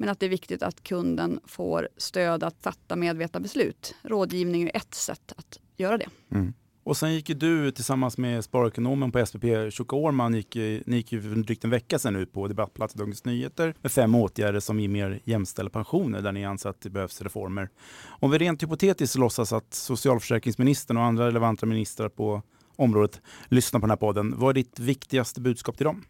men 0.01 0.09
att 0.09 0.21
det 0.21 0.27
är 0.27 0.31
viktigt 0.31 0.63
att 0.63 0.83
kunden 0.83 1.41
får 1.45 1.89
stöd 1.97 2.43
att 2.45 2.57
fatta 2.63 2.97
medvetna 2.97 3.41
beslut. 3.41 3.95
Rådgivning 4.03 4.63
är 4.63 4.77
ett 4.77 4.95
sätt 4.95 5.33
att 5.37 5.59
göra 5.77 5.99
det. 5.99 6.09
Mm. 6.31 6.53
Och 6.91 6.97
sen 6.97 7.15
gick 7.15 7.29
ju 7.29 7.35
du 7.35 7.71
tillsammans 7.71 8.19
med 8.19 8.45
sparekonomen 8.45 9.13
på 9.13 9.27
SPP, 9.27 9.45
Tjocka 9.71 9.97
Årman, 9.97 10.35
gick, 10.35 10.55
ni 10.55 10.97
gick 10.97 11.13
ju 11.13 11.23
för 11.23 11.29
drygt 11.29 11.65
en 11.65 11.71
vecka 11.71 11.99
sedan 11.99 12.17
ut 12.17 12.33
på 12.33 12.49
debattplats 12.49 12.95
i 12.95 12.99
Dagens 12.99 13.25
Nyheter 13.25 13.75
med 13.83 13.93
fem 13.93 14.15
åtgärder 14.15 14.61
som 14.61 14.81
ger 14.81 14.89
mer 14.89 15.21
jämställda 15.25 15.71
pensioner 15.71 16.23
där 16.23 16.33
ni 16.33 16.45
anser 16.45 16.71
att 16.71 16.81
det 16.81 16.91
behövs 16.91 17.23
reformer. 17.23 17.69
Om 18.09 18.31
vi 18.31 18.39
rent 18.39 18.63
hypotetiskt 18.63 19.17
låtsas 19.17 19.53
att 19.53 19.75
socialförsäkringsministern 19.75 20.97
och 20.97 21.03
andra 21.03 21.27
relevanta 21.27 21.67
ministrar 21.67 22.09
på 22.09 22.43
området 22.77 23.21
lyssnar 23.49 23.81
på 23.81 23.87
den 23.87 23.91
här 23.91 23.97
podden, 23.97 24.35
vad 24.39 24.51
är 24.51 24.55
ditt 24.55 24.79
viktigaste 24.79 25.41
budskap 25.41 25.77
till 25.77 25.87
dem? 25.87 26.05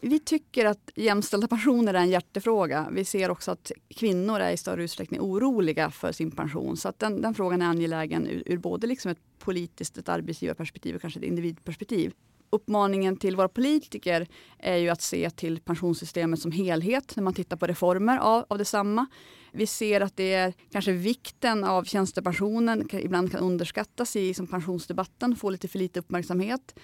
Vi 0.00 0.18
tycker 0.18 0.64
att 0.66 0.90
jämställda 0.96 1.48
pensioner 1.48 1.94
är 1.94 1.98
en 1.98 2.10
hjärtefråga. 2.10 2.88
Vi 2.92 3.04
ser 3.04 3.30
också 3.30 3.50
att 3.50 3.72
kvinnor 3.88 4.40
är 4.40 4.50
i 4.52 4.56
större 4.56 4.84
utsträckning 4.84 5.20
oroliga 5.20 5.90
för 5.90 6.12
sin 6.12 6.30
pension. 6.30 6.76
Så 6.76 6.88
att 6.88 6.98
den, 6.98 7.22
den 7.22 7.34
frågan 7.34 7.62
är 7.62 7.66
angelägen 7.66 8.26
ur, 8.26 8.42
ur 8.46 8.58
både 8.58 8.86
liksom 8.86 9.10
ett 9.10 9.18
politiskt, 9.38 9.98
ett 9.98 10.08
arbetsgivarperspektiv 10.08 10.94
och 10.94 11.00
kanske 11.00 11.20
ett 11.20 11.26
individperspektiv. 11.26 12.12
Uppmaningen 12.50 13.16
till 13.16 13.36
våra 13.36 13.48
politiker 13.48 14.28
är 14.58 14.76
ju 14.76 14.88
att 14.88 15.02
se 15.02 15.30
till 15.30 15.60
pensionssystemet 15.60 16.40
som 16.40 16.52
helhet 16.52 17.16
när 17.16 17.22
man 17.22 17.34
tittar 17.34 17.56
på 17.56 17.66
reformer 17.66 18.18
av, 18.18 18.44
av 18.48 18.58
detsamma. 18.58 19.06
Vi 19.52 19.66
ser 19.66 20.00
att 20.00 20.16
det 20.16 20.34
är 20.34 20.54
kanske 20.72 20.92
vikten 20.92 21.64
av 21.64 21.84
tjänstepensionen 21.84 22.88
ibland 22.92 23.30
kan 23.32 23.40
underskattas 23.40 24.16
i 24.16 24.34
som 24.34 24.46
pensionsdebatten, 24.46 25.36
få 25.36 25.50
lite 25.50 25.68
för 25.68 25.78
lite 25.78 26.00
uppmärksamhet. 26.00 26.74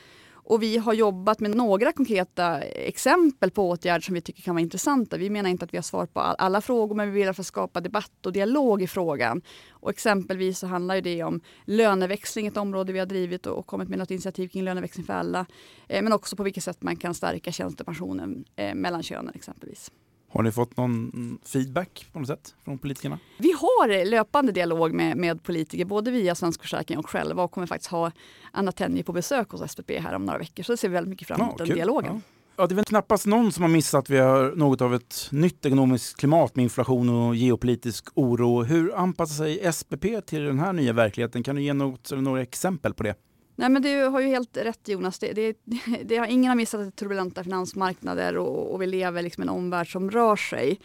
Och 0.44 0.62
vi 0.62 0.78
har 0.78 0.92
jobbat 0.92 1.40
med 1.40 1.56
några 1.56 1.92
konkreta 1.92 2.60
exempel 2.62 3.50
på 3.50 3.68
åtgärder 3.68 4.00
som 4.00 4.14
vi 4.14 4.20
tycker 4.20 4.42
kan 4.42 4.54
vara 4.54 4.62
intressanta. 4.62 5.16
Vi 5.16 5.30
menar 5.30 5.50
inte 5.50 5.64
att 5.64 5.74
vi 5.74 5.78
har 5.78 5.82
svar 5.82 6.06
på 6.06 6.20
alla 6.20 6.60
frågor 6.60 6.94
men 6.94 7.06
vi 7.06 7.12
vill 7.12 7.22
i 7.22 7.26
alla 7.26 7.34
fall 7.34 7.44
skapa 7.44 7.80
debatt 7.80 8.26
och 8.26 8.32
dialog 8.32 8.82
i 8.82 8.86
frågan. 8.86 9.42
Och 9.70 9.90
exempelvis 9.90 10.58
så 10.58 10.66
handlar 10.66 11.00
det 11.00 11.22
om 11.22 11.40
löneväxling, 11.64 12.46
ett 12.46 12.56
område 12.56 12.92
vi 12.92 12.98
har 12.98 13.06
drivit 13.06 13.46
och 13.46 13.66
kommit 13.66 13.88
med 13.88 13.98
något 13.98 14.10
initiativ 14.10 14.48
kring 14.48 14.62
löneväxling 14.62 15.06
för 15.06 15.14
alla. 15.14 15.46
Eh, 15.88 16.02
men 16.02 16.12
också 16.12 16.36
på 16.36 16.42
vilket 16.42 16.64
sätt 16.64 16.82
man 16.82 16.96
kan 16.96 17.14
stärka 17.14 17.52
tjänstepensionen 17.52 18.44
eh, 18.56 18.74
mellan 18.74 19.02
könen 19.02 19.32
exempelvis. 19.34 19.90
Har 20.34 20.42
ni 20.42 20.52
fått 20.52 20.76
någon 20.76 21.38
feedback 21.44 22.06
på 22.12 22.18
något 22.18 22.28
sätt 22.28 22.54
från 22.64 22.78
politikerna? 22.78 23.18
Vi 23.38 23.52
har 23.52 24.04
löpande 24.04 24.52
dialog 24.52 24.92
med, 24.92 25.16
med 25.16 25.42
politiker 25.42 25.84
både 25.84 26.10
via 26.10 26.34
Svensk 26.34 26.62
Försäkring 26.62 26.98
och 26.98 27.10
själva 27.10 27.42
och 27.42 27.50
kommer 27.50 27.66
faktiskt 27.66 27.90
ha 27.90 28.12
Anna 28.52 28.72
Tenje 28.72 29.02
på 29.02 29.12
besök 29.12 29.50
hos 29.50 29.72
SPP 29.72 29.90
här 29.90 30.14
om 30.14 30.24
några 30.24 30.38
veckor. 30.38 30.62
Så 30.62 30.72
det 30.72 30.76
ser 30.76 30.88
vi 30.88 30.94
väldigt 30.94 31.10
mycket 31.10 31.28
fram 31.28 31.40
emot 31.40 31.54
ja, 31.58 31.64
den 31.64 31.74
dialogen. 31.74 32.14
Ja. 32.14 32.20
Ja, 32.56 32.66
det 32.66 32.72
är 32.72 32.76
väl 32.76 32.84
knappast 32.84 33.26
någon 33.26 33.52
som 33.52 33.62
har 33.62 33.68
missat 33.68 33.98
att 33.98 34.10
vi 34.10 34.18
har 34.18 34.52
något 34.56 34.80
av 34.80 34.94
ett 34.94 35.28
nytt 35.30 35.66
ekonomiskt 35.66 36.16
klimat 36.16 36.56
med 36.56 36.62
inflation 36.62 37.08
och 37.08 37.36
geopolitisk 37.36 38.08
oro. 38.14 38.62
Hur 38.62 38.94
anpassar 38.94 39.34
sig 39.34 39.72
SPP 39.72 40.26
till 40.26 40.44
den 40.44 40.58
här 40.58 40.72
nya 40.72 40.92
verkligheten? 40.92 41.42
Kan 41.42 41.56
du 41.56 41.62
ge 41.62 41.72
något, 41.72 42.10
några 42.12 42.42
exempel 42.42 42.94
på 42.94 43.02
det? 43.02 43.14
Nej 43.56 43.68
men 43.68 43.82
du 43.82 44.02
har 44.02 44.20
ju 44.20 44.26
helt 44.28 44.56
rätt 44.56 44.88
Jonas. 44.88 45.18
Det, 45.18 45.32
det, 45.32 45.56
det 46.04 46.16
har, 46.16 46.26
ingen 46.26 46.48
har 46.48 46.56
missat 46.56 46.80
att 46.80 46.86
det 46.86 46.88
är 46.88 46.96
turbulenta 46.96 47.44
finansmarknader 47.44 48.36
och, 48.36 48.72
och 48.72 48.82
vi 48.82 48.86
lever 48.86 49.22
liksom 49.22 49.42
i 49.42 49.44
en 49.44 49.48
omvärld 49.48 49.92
som 49.92 50.10
rör 50.10 50.36
sig. 50.36 50.80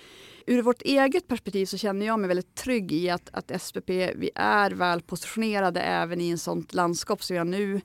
Ur 0.46 0.62
vårt 0.62 0.82
eget 0.82 1.28
perspektiv 1.28 1.66
så 1.66 1.78
känner 1.78 2.06
jag 2.06 2.20
mig 2.20 2.28
väldigt 2.28 2.56
trygg 2.56 2.92
i 2.92 3.10
att, 3.10 3.30
att 3.34 3.62
SPP, 3.62 3.90
vi 3.90 4.32
är 4.36 4.72
väl 4.72 5.02
positionerade 5.02 5.82
även 5.82 6.22
i 6.22 6.30
en 6.30 6.38
sånt 6.38 6.74
landskap 6.74 7.24
som 7.24 7.34
vi 7.34 7.38
har 7.38 7.46
nu. 7.46 7.82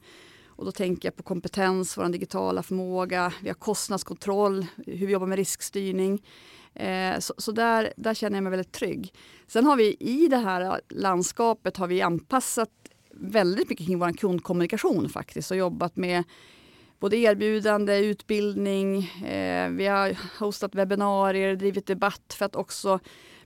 Och 0.56 0.64
då 0.64 0.72
tänker 0.72 1.08
jag 1.08 1.16
på 1.16 1.22
kompetens, 1.22 1.98
vår 1.98 2.08
digitala 2.08 2.62
förmåga, 2.62 3.32
vi 3.42 3.48
har 3.48 3.54
kostnadskontroll, 3.54 4.66
hur 4.86 5.06
vi 5.06 5.12
jobbar 5.12 5.26
med 5.26 5.38
riskstyrning. 5.38 6.22
Eh, 6.74 7.18
så, 7.18 7.34
så 7.38 7.52
där, 7.52 7.92
där 7.96 8.14
känner 8.14 8.36
jag 8.36 8.42
mig 8.42 8.50
väldigt 8.50 8.72
trygg. 8.72 9.14
Sen 9.46 9.66
har 9.66 9.76
vi 9.76 9.96
i 10.00 10.28
det 10.28 10.36
här 10.36 10.80
landskapet 10.88 11.76
har 11.76 11.86
vi 11.86 12.02
anpassat 12.02 12.70
väldigt 13.24 13.68
mycket 13.68 13.86
kring 13.86 13.98
vår 13.98 14.12
kundkommunikation 14.12 15.08
faktiskt 15.08 15.50
och 15.50 15.56
jobbat 15.56 15.96
med 15.96 16.24
både 17.00 17.16
erbjudande, 17.16 17.98
utbildning, 17.98 18.98
eh, 19.24 19.70
vi 19.70 19.86
har 19.86 20.16
hostat 20.38 20.74
webbinarier, 20.74 21.56
drivit 21.56 21.86
debatt 21.86 22.34
för 22.38 22.44
att 22.44 22.56
också 22.56 23.00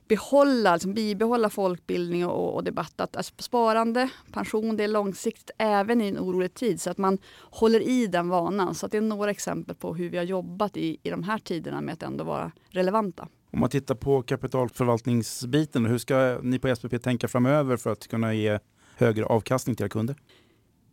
behålla, 0.07 0.73
liksom 0.73 0.93
bibehålla 0.93 1.49
folkbildning 1.49 2.25
och, 2.25 2.55
och 2.55 2.63
debatt. 2.63 3.01
Att, 3.01 3.15
alltså 3.15 3.33
sparande, 3.37 4.09
pension, 4.31 4.77
det 4.77 4.83
är 4.83 4.87
långsiktigt 4.87 5.51
även 5.57 6.01
i 6.01 6.07
en 6.07 6.19
orolig 6.19 6.53
tid 6.53 6.81
så 6.81 6.89
att 6.89 6.97
man 6.97 7.17
håller 7.41 7.79
i 7.79 8.07
den 8.07 8.29
vanan. 8.29 8.75
Så 8.75 8.87
det 8.87 8.97
är 8.97 9.01
några 9.01 9.31
exempel 9.31 9.75
på 9.75 9.95
hur 9.95 10.09
vi 10.09 10.17
har 10.17 10.25
jobbat 10.25 10.77
i, 10.77 10.97
i 11.03 11.09
de 11.09 11.23
här 11.23 11.37
tiderna 11.37 11.81
med 11.81 11.93
att 11.93 12.03
ändå 12.03 12.23
vara 12.23 12.51
relevanta. 12.69 13.27
Om 13.51 13.59
man 13.59 13.69
tittar 13.69 13.95
på 13.95 14.21
kapitalförvaltningsbiten, 14.21 15.85
hur 15.85 15.97
ska 15.97 16.39
ni 16.43 16.59
på 16.59 16.75
SPP 16.75 17.01
tänka 17.03 17.27
framöver 17.27 17.77
för 17.77 17.91
att 17.91 18.07
kunna 18.07 18.33
ge 18.33 18.59
högre 18.99 19.25
avkastning 19.25 19.75
till 19.75 19.83
era 19.83 19.89
kunder? 19.89 20.15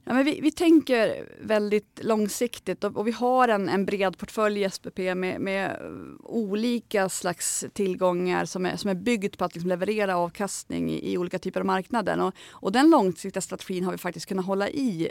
Ja, 0.08 0.14
men 0.14 0.24
vi, 0.24 0.40
vi 0.40 0.50
tänker 0.50 1.28
väldigt 1.40 2.00
långsiktigt 2.02 2.84
och, 2.84 2.96
och, 2.96 3.06
vi 3.06 3.12
har 3.12 3.48
en, 3.48 3.68
en 3.68 3.86
bred 3.86 4.18
portfölj 4.18 4.64
i 4.64 4.70
SPP 4.70 4.98
med, 4.98 5.40
med 5.40 5.80
olika 6.22 7.08
slags 7.08 7.64
tillgångar 7.72 8.44
som 8.44 8.66
är, 8.66 8.76
som 8.76 8.90
är 8.90 8.94
byggt 8.94 9.38
på 9.38 9.44
att 9.44 9.54
liksom 9.54 9.68
leverera 9.68 10.16
avkastning 10.16 10.90
i, 10.90 11.12
i, 11.12 11.18
olika 11.18 11.38
typer 11.38 11.60
av 11.60 11.66
marknader. 11.66 12.20
Och, 12.20 12.34
och, 12.50 12.72
den 12.72 12.90
långsiktiga 12.90 13.40
strategin 13.40 13.84
har 13.84 13.92
vi 13.92 13.98
faktiskt 13.98 14.26
kunnat 14.26 14.46
hålla 14.46 14.68
i 14.68 15.10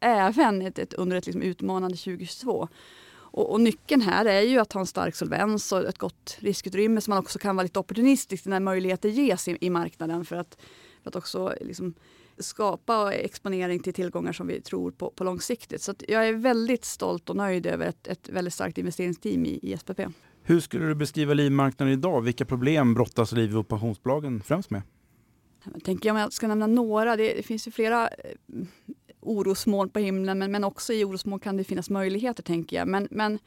även 0.00 0.62
ett, 0.62 0.78
ett, 0.78 0.94
under 0.94 1.16
ett 1.16 1.26
liksom 1.26 1.42
utmanande 1.42 1.96
2022. 1.96 2.68
Och, 3.14 3.52
och, 3.52 3.60
nyckeln 3.60 4.00
här 4.00 4.24
är 4.24 4.40
ju 4.40 4.58
att 4.58 4.72
ha 4.72 4.80
en 4.80 4.86
stark 4.86 5.16
solvens 5.16 5.72
och 5.72 5.84
ett 5.84 5.98
gott 5.98 6.36
riskutrymme 6.40 7.00
så 7.00 7.10
man 7.10 7.18
också 7.18 7.38
kan 7.38 7.56
vara 7.56 7.62
lite 7.62 7.78
opportunistisk 7.78 8.46
när 8.46 8.60
möjligheter 8.60 9.08
ges 9.08 9.48
i, 9.48 9.58
i 9.60 9.70
marknaden 9.70 10.24
för 10.24 10.36
att, 10.36 10.58
för 11.02 11.10
att 11.10 11.16
också 11.16 11.54
liksom 11.60 11.94
skapa 12.38 13.12
exponering 13.12 13.80
till 13.80 13.94
tillgångar 13.94 14.32
som 14.32 14.46
vi 14.46 14.60
tror 14.60 14.90
på, 14.90 15.10
på 15.10 15.24
långsiktigt. 15.24 15.82
Så 15.82 15.94
jag 16.08 16.28
är 16.28 16.32
väldigt 16.32 16.84
stolt 16.84 17.30
och 17.30 17.36
nöjd 17.36 17.66
över 17.66 17.86
ett, 17.86 18.06
ett 18.06 18.28
väldigt 18.28 18.54
starkt 18.54 18.78
investeringsteam 18.78 19.46
i, 19.46 19.58
i 19.62 19.76
SPP. 19.78 20.00
Hur 20.42 20.60
skulle 20.60 20.86
du 20.86 20.94
beskriva 20.94 21.34
livmarknaden 21.34 21.92
idag? 21.94 22.20
Vilka 22.20 22.44
problem 22.44 22.94
brottas 22.94 23.32
liv 23.32 23.58
och 23.58 23.68
pensionsbolagen 23.68 24.42
främst 24.42 24.70
med? 24.70 24.82
Jag 25.74 25.84
tänker 25.84 26.10
om 26.10 26.16
jag 26.16 26.32
ska 26.32 26.48
nämna 26.48 26.66
några. 26.66 27.16
Det, 27.16 27.46
finns 27.46 27.66
ju 27.66 27.70
flera 27.70 28.08
eh, 28.08 28.14
orosmoln 29.20 29.90
på 29.90 29.98
himlen 29.98 30.38
men, 30.38 30.52
men 30.52 30.64
också 30.64 30.92
i 30.92 31.04
orosmoln 31.04 31.40
kan 31.40 31.56
det 31.56 31.64
finnas 31.64 31.90
möjligheter 31.90 32.42
tänker 32.42 32.76
jag. 32.76 32.88
Men, 32.88 33.08
men 33.10 33.38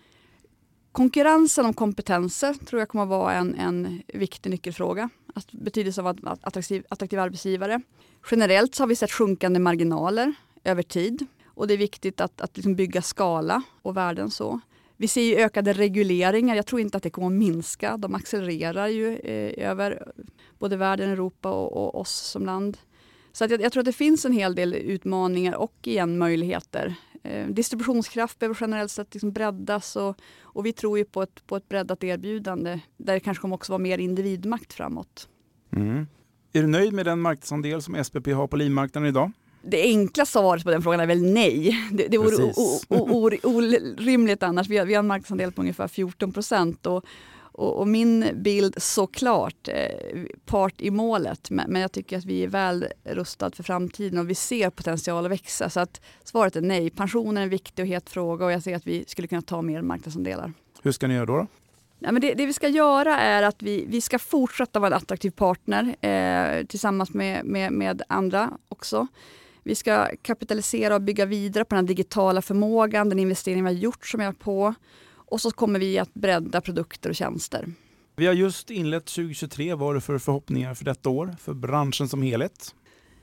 konkurrensen 0.96 1.66
om 1.66 1.74
kompetenser 1.74 2.54
tror 2.54 2.80
jag 2.82 2.90
kommer 2.90 3.04
att 3.04 3.10
vara 3.10 3.34
en, 3.34 3.56
en 3.56 4.02
viktig 4.14 4.50
nyckelfråga. 4.50 5.10
Att 5.34 5.52
betydelse 5.52 6.02
av 6.02 6.08
att 6.08 6.18
attraktiv, 6.42 6.84
attraktiv 6.90 7.20
arbetsgivare. 7.20 7.82
Generellt 8.32 8.76
så 8.76 8.84
har 8.84 8.88
vi 8.88 8.96
sett 8.96 9.12
sjunkande 9.12 9.60
marginaler 9.60 10.34
över 10.64 10.84
tid 10.84 11.26
och 11.46 11.68
det 11.68 11.74
är 11.74 11.78
viktigt 11.78 12.22
att, 12.22 12.42
att 12.42 12.58
liksom 12.58 12.76
bygga 12.76 13.02
skala 13.02 13.64
och 13.82 13.98
värden 13.98 14.32
så. 14.32 14.60
Vi 14.98 15.08
ser 15.08 15.22
ju 15.22 15.36
ökade 15.36 15.74
regleringar. 15.74 16.56
Jag 16.56 16.66
tror 16.66 16.82
inte 16.82 16.98
att 16.98 17.04
det 17.04 17.10
kommer 17.10 17.28
att 17.28 17.34
minska. 17.34 17.98
De 17.98 18.16
accelererar 18.16 18.88
ju 18.88 19.18
eh, 19.18 19.70
över 19.70 20.14
både 20.60 20.78
världen, 20.78 21.10
Europa 21.10 21.52
och, 21.52 21.78
och 21.78 22.02
oss 22.02 22.12
som 22.12 22.46
land. 22.46 22.78
Så 23.32 23.46
att 23.46 23.52
jag, 23.52 23.62
jag, 23.62 23.72
tror 23.72 23.82
att 23.82 23.86
det 23.86 23.94
finns 23.94 24.26
en 24.26 24.34
hel 24.34 24.56
del 24.56 24.74
utmaningar 24.74 25.56
och 25.56 25.76
igen 25.84 26.18
möjligheter. 26.18 26.96
Eh, 27.26 27.48
distributionskraft 27.48 28.40
behöver 28.40 28.58
generellt 28.62 28.92
sett 28.92 29.14
liksom 29.14 29.32
breddas 29.32 29.96
och, 29.96 30.18
och 30.42 30.66
vi 30.66 30.74
tror 30.74 30.98
ju 30.98 31.06
på 31.06 31.22
ett, 31.22 31.48
på 31.48 31.56
ett 31.56 31.70
breddat 31.70 32.04
erbjudande 32.04 32.80
där 32.98 33.14
det 33.14 33.20
kanske 33.20 33.42
kommer 33.42 33.56
också 33.56 33.72
vara 33.72 33.82
mer 33.82 33.98
individmakt 33.98 34.74
framåt. 34.74 35.30
Mm. 35.76 36.08
Är 36.54 36.62
du 36.62 36.68
nöjd 36.68 36.94
med 36.94 37.06
den 37.06 37.22
marknadsandel 37.22 37.82
som 37.82 38.04
SPP 38.04 38.28
har 38.28 38.48
på 38.48 38.56
livmarknaden 38.56 39.10
idag? 39.10 39.32
Det 39.62 39.82
enkla 39.82 40.26
svaret 40.26 40.64
på 40.64 40.72
den 40.72 40.82
frågan 40.82 41.00
är 41.00 41.06
väl 41.06 41.24
nej. 41.24 41.78
Det, 41.92 42.08
det 42.08 42.18
vore 42.18 43.38
orimligt 43.44 44.44
annars. 44.44 44.68
Vi 44.68 44.78
har, 44.78 44.86
vi 44.86 44.94
har 44.94 45.00
en 45.00 45.08
marknadsandel 45.08 45.52
på 45.52 45.62
ungefär 45.62 45.88
14 45.88 46.34
procent. 46.34 46.86
Och, 46.86 47.06
och, 47.58 47.80
och, 47.80 47.88
min 47.88 48.30
bild 48.34 48.82
såklart, 48.82 49.68
eh, 49.68 50.24
part 50.46 50.82
i 50.82 50.92
målet, 50.92 51.50
men, 51.50 51.72
men, 51.72 51.82
jag 51.82 51.92
tycker 51.92 52.18
att 52.18 52.26
vi 52.26 52.44
är 52.44 52.48
väl 52.48 52.86
rustade 53.04 53.56
för 53.56 53.64
framtiden 53.64 54.20
och 54.20 54.30
vi 54.30 54.36
ser 54.36 54.70
potential 54.70 55.26
att 55.26 55.32
växa. 55.32 55.70
Så 55.70 55.80
att 55.80 56.02
svaret 56.24 56.56
är 56.56 56.62
nej. 56.62 56.90
Pensionen 56.90 57.38
är 57.38 57.42
en 57.42 57.50
viktig 57.50 57.84
och 57.84 57.88
het 57.88 58.10
fråga 58.10 58.46
och 58.46 58.52
jag 58.52 58.64
ser 58.64 58.76
att 58.76 58.88
vi 58.88 59.06
skulle 59.08 59.28
kunna 59.28 59.42
ta 59.42 59.62
mer 59.62 59.82
marknadsandelar. 59.82 60.54
Hur 60.84 60.92
ska 60.92 61.08
ni 61.08 61.14
göra 61.14 61.26
då? 61.26 61.38
då? 61.38 61.48
Ja, 62.00 62.12
men 62.12 62.22
det, 62.22 62.34
det, 62.34 62.46
vi 62.46 62.54
ska 62.54 62.68
göra 62.68 63.20
är 63.20 63.44
att 63.44 63.62
vi, 63.64 63.86
vi 63.88 64.02
ska 64.02 64.20
fortsätta 64.20 64.80
vara 64.80 64.88
en 64.88 64.98
attraktiv 64.98 65.32
partner 65.32 65.96
eh, 66.02 66.66
tillsammans 66.66 67.14
med, 67.14 67.46
med, 67.46 67.72
med 67.72 68.02
andra 68.08 68.58
också. 68.70 69.08
Vi 69.64 69.76
ska 69.76 70.08
kapitalisera 70.22 70.96
och 70.96 71.02
bygga 71.02 71.26
vidare 71.26 71.66
på 71.66 71.76
den 71.76 71.86
digitala 71.86 72.42
förmågan, 72.42 73.10
den 73.10 73.20
investering 73.20 73.64
vi 73.64 73.74
har 73.74 73.80
gjort 73.80 74.08
som 74.08 74.22
jag 74.22 74.40
på. 74.40 74.74
Och 75.36 75.42
så 75.42 75.52
kommer 75.52 75.80
vi 75.80 76.00
att 76.00 76.14
bredda 76.14 76.62
produkter 76.62 77.10
och 77.10 77.16
tjänster. 77.16 77.68
Vi 78.16 78.26
har 78.26 78.34
just 78.34 78.72
inlett 78.72 79.06
2023. 79.06 79.74
Vad 79.74 79.88
har 79.88 79.94
du 79.94 80.02
för 80.02 80.18
förhoppningar 80.18 80.74
för 80.74 80.86
detta 80.86 81.10
år, 81.10 81.36
för 81.40 81.54
branschen 81.54 82.10
som 82.10 82.22
helhet? 82.22 82.76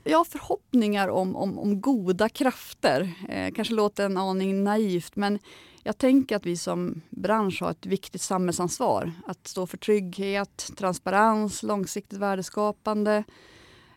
Jag 0.03 0.17
har 0.17 0.25
förhoppningar 0.25 1.07
om, 1.07 1.35
om, 1.35 1.59
om 1.59 1.81
goda 1.81 2.29
krafter. 2.29 3.13
Eh, 3.29 3.53
kanske 3.53 3.73
låter 3.73 4.05
en 4.05 4.17
aning 4.17 4.63
naivt 4.63 5.15
men 5.15 5.39
jag 5.83 5.97
tänker 5.97 6.35
att 6.35 6.45
vi 6.45 6.57
som 6.57 7.01
bransch 7.09 7.61
har 7.61 7.71
ett 7.71 7.85
viktigt 7.85 8.21
samhällsansvar. 8.21 9.11
Att 9.27 9.47
stå 9.47 9.67
för 9.67 9.77
trygghet, 9.77 10.71
transparens, 10.77 11.63
långsiktigt 11.63 12.19
värdeskapande. 12.19 13.23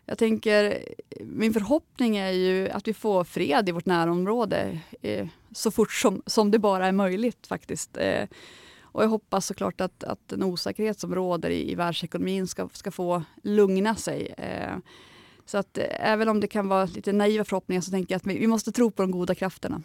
Jag 0.05 0.17
tänker, 0.17 0.77
min 1.21 1.53
förhoppning 1.53 2.17
är 2.17 2.31
ju 2.31 2.69
att 2.69 2.87
vi 2.87 2.93
får 2.93 3.23
fred 3.23 3.69
i 3.69 3.71
vårt 3.71 3.85
närområde 3.85 4.79
eh, 5.01 5.27
så 5.57 5.71
fort 5.71 5.91
som, 5.91 6.21
som 6.25 6.51
det 6.51 6.59
bara 6.59 6.87
är 6.87 6.91
möjligt 6.91 7.47
faktiskt. 7.47 7.97
Eh, 7.97 8.27
och 8.81 9.03
jag 9.03 9.09
hoppas 9.09 9.45
såklart 9.45 9.81
att, 9.81 10.03
att 10.03 10.27
den 10.27 10.43
osäkerhet 10.43 10.99
som 10.99 11.15
råder 11.15 11.49
i, 11.49 11.71
i 11.71 11.75
världsekonomin 11.75 12.47
ska, 12.47 12.69
ska 12.73 12.91
få 12.91 13.23
lugna 13.43 13.95
sig. 13.95 14.33
Eh, 14.37 14.77
så 15.45 15.57
att 15.57 15.77
eh, 15.77 16.11
även 16.11 16.29
om 16.29 16.39
det 16.39 16.47
kan 16.47 16.67
vara 16.67 16.85
lite 16.85 17.13
naiva 17.13 17.43
förhoppningar 17.43 17.81
så 17.81 17.91
tänker 17.91 18.13
jag 18.13 18.17
att 18.17 18.27
vi, 18.27 18.39
vi 18.39 18.47
måste 18.47 18.71
tro 18.71 18.91
på 18.91 19.01
de 19.01 19.11
goda 19.11 19.35
krafterna. 19.35 19.83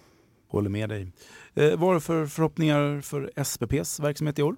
Håller 0.49 0.71
med 0.71 0.89
dig. 0.89 1.13
Eh, 1.55 1.71
vad 1.71 1.81
har 1.81 1.95
du 1.95 2.01
för 2.01 2.27
förhoppningar 2.27 3.01
för 3.01 3.45
SPPs 3.45 4.01
verksamhet 4.01 4.39
i 4.39 4.43
år? 4.43 4.57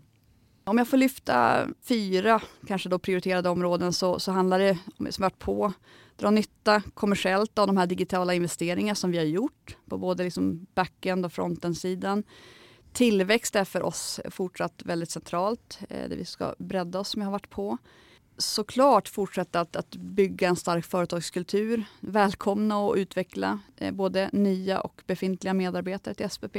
Om 0.67 0.79
jag 0.79 0.89
får 0.89 0.97
lyfta 0.97 1.67
fyra 1.83 2.43
kanske 2.67 2.89
då 2.89 2.99
prioriterade 2.99 3.49
områden 3.49 3.93
så, 3.93 4.19
så 4.19 4.33
handlar 4.33 4.59
det 4.59 4.79
om 4.99 5.07
att 5.21 5.39
på 5.39 5.73
dra 6.17 6.31
nytta 6.31 6.83
kommersiellt 6.95 7.59
av 7.59 7.67
de 7.67 7.77
här 7.77 7.87
digitala 7.87 8.35
investeringar 8.35 8.95
som 8.95 9.11
vi 9.11 9.19
har 9.19 9.25
gjort 9.25 9.77
på 9.89 9.99
både 9.99 10.25
liksom 10.25 10.67
backend 10.75 11.27
och 11.27 11.33
frontend-sidan. 11.33 12.23
Tillväxt 12.93 13.57
är 13.57 13.65
för 13.65 13.83
oss 13.83 14.21
fortsatt 14.31 14.83
väldigt 14.85 15.11
centralt, 15.11 15.79
eh, 15.89 16.09
det 16.09 16.17
vi 16.17 16.25
ska 16.25 16.55
bredda 16.59 16.99
oss 16.99 17.09
som 17.09 17.23
jag 17.23 17.27
har 17.27 17.33
varit 17.33 17.51
på. 17.51 17.79
Såklart 18.37 19.09
fortsätta 19.09 19.61
att, 19.61 19.77
att 19.77 19.97
bygga 19.97 20.49
en 20.49 20.57
stark 20.57 20.85
företagskultur, 20.85 21.85
välkomna 22.01 22.79
och 22.79 22.95
utveckla 22.95 23.59
eh, 23.77 23.93
både 23.93 24.31
nya 24.33 24.81
och 24.81 25.03
befintliga 25.07 25.55
medarbetare 25.55 26.15
till 26.15 26.31
SPP. 26.31 26.57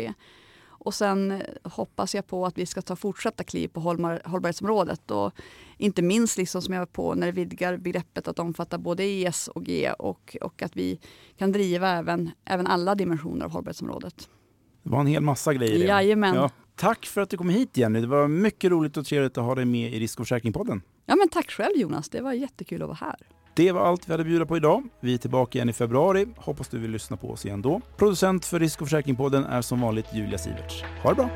Och 0.86 0.94
sen 0.94 1.32
eh, 1.32 1.40
hoppas 1.64 2.16
jag 2.16 2.28
på 2.28 2.46
att 2.46 2.58
vi 2.58 2.66
ska 2.66 2.82
ta 2.82 2.96
fortsatta 2.96 3.44
kliv 3.44 3.68
på 3.68 3.80
hållbar, 3.80 4.22
hållbarhetsområdet 4.26 5.12
och 5.12 5.34
inte 5.78 6.02
minst 6.02 6.38
liksom 6.38 6.62
som 6.62 6.74
jag 6.74 6.82
var 6.82 6.86
på 6.86 7.16
när 7.16 7.28
det 7.28 7.32
vidgar 7.32 7.78
begreppet 7.78 8.28
att 8.28 8.40
omfatta 8.40 8.78
både 8.78 9.04
ES 9.04 9.48
och 9.48 9.66
G 9.66 9.92
och, 10.00 10.38
och 10.42 10.62
att 10.62 10.78
vi 10.78 11.00
kan 11.38 11.52
driva 11.52 11.90
även, 11.90 12.32
även 12.46 12.68
alla 12.68 12.96
dimensioner 12.96 13.46
av 13.46 13.52
hållbarhetsområdet. 13.52 14.30
Det 14.84 14.90
var 14.90 15.00
en 15.00 15.08
hel 15.08 15.22
massa 15.22 15.54
grejer. 15.54 15.88
Jajamän. 15.88 16.36
Ja, 16.36 16.50
tack 16.76 17.06
för 17.06 17.22
att 17.22 17.30
du 17.30 17.38
kom 17.38 17.50
hit 17.50 17.78
Jenny. 17.78 18.02
Det 18.02 18.08
var 18.08 18.28
mycket 18.28 18.72
roligt 18.72 18.98
och 18.98 19.06
trevligt 19.06 19.38
att 19.38 19.44
ha 19.44 19.56
dig 19.56 19.66
med 19.66 19.94
i 19.94 20.00
Risk 20.00 20.20
och 20.20 20.26
försäkringspodden. 20.26 20.82
Ja, 21.06 21.16
men 21.16 21.30
tack 21.30 21.52
själv 21.52 21.78
Jonas, 21.78 22.10
det 22.10 22.22
var 22.22 22.34
jättekul 22.34 22.82
att 22.82 22.88
vara 22.88 22.98
här. 23.02 23.16
Det 23.56 23.72
var 23.72 23.82
allt 23.82 24.08
vi 24.08 24.14
hade 24.14 24.22
att 24.22 24.28
bjuda 24.28 24.46
på 24.46 24.58
idag. 24.58 24.84
Vi 25.00 25.14
är 25.14 25.18
tillbaka 25.18 25.58
igen 25.58 25.70
i 25.70 25.74
februari. 25.74 26.26
Hoppas 26.38 26.68
du 26.68 26.80
vill 26.80 26.92
lyssna 26.92 27.18
på 27.18 27.32
oss 27.32 27.46
igen 27.46 27.62
då. 27.62 27.82
Producent 27.98 28.46
för 28.46 28.60
Risk 28.60 28.82
och 28.82 28.88
försäkringspodden 28.88 29.46
är 29.46 29.62
som 29.62 29.82
vanligt 29.82 30.06
Julia 30.14 30.38
Siverts. 30.38 30.84
Ha 31.04 31.10
det 31.10 31.16
bra! 31.16 31.30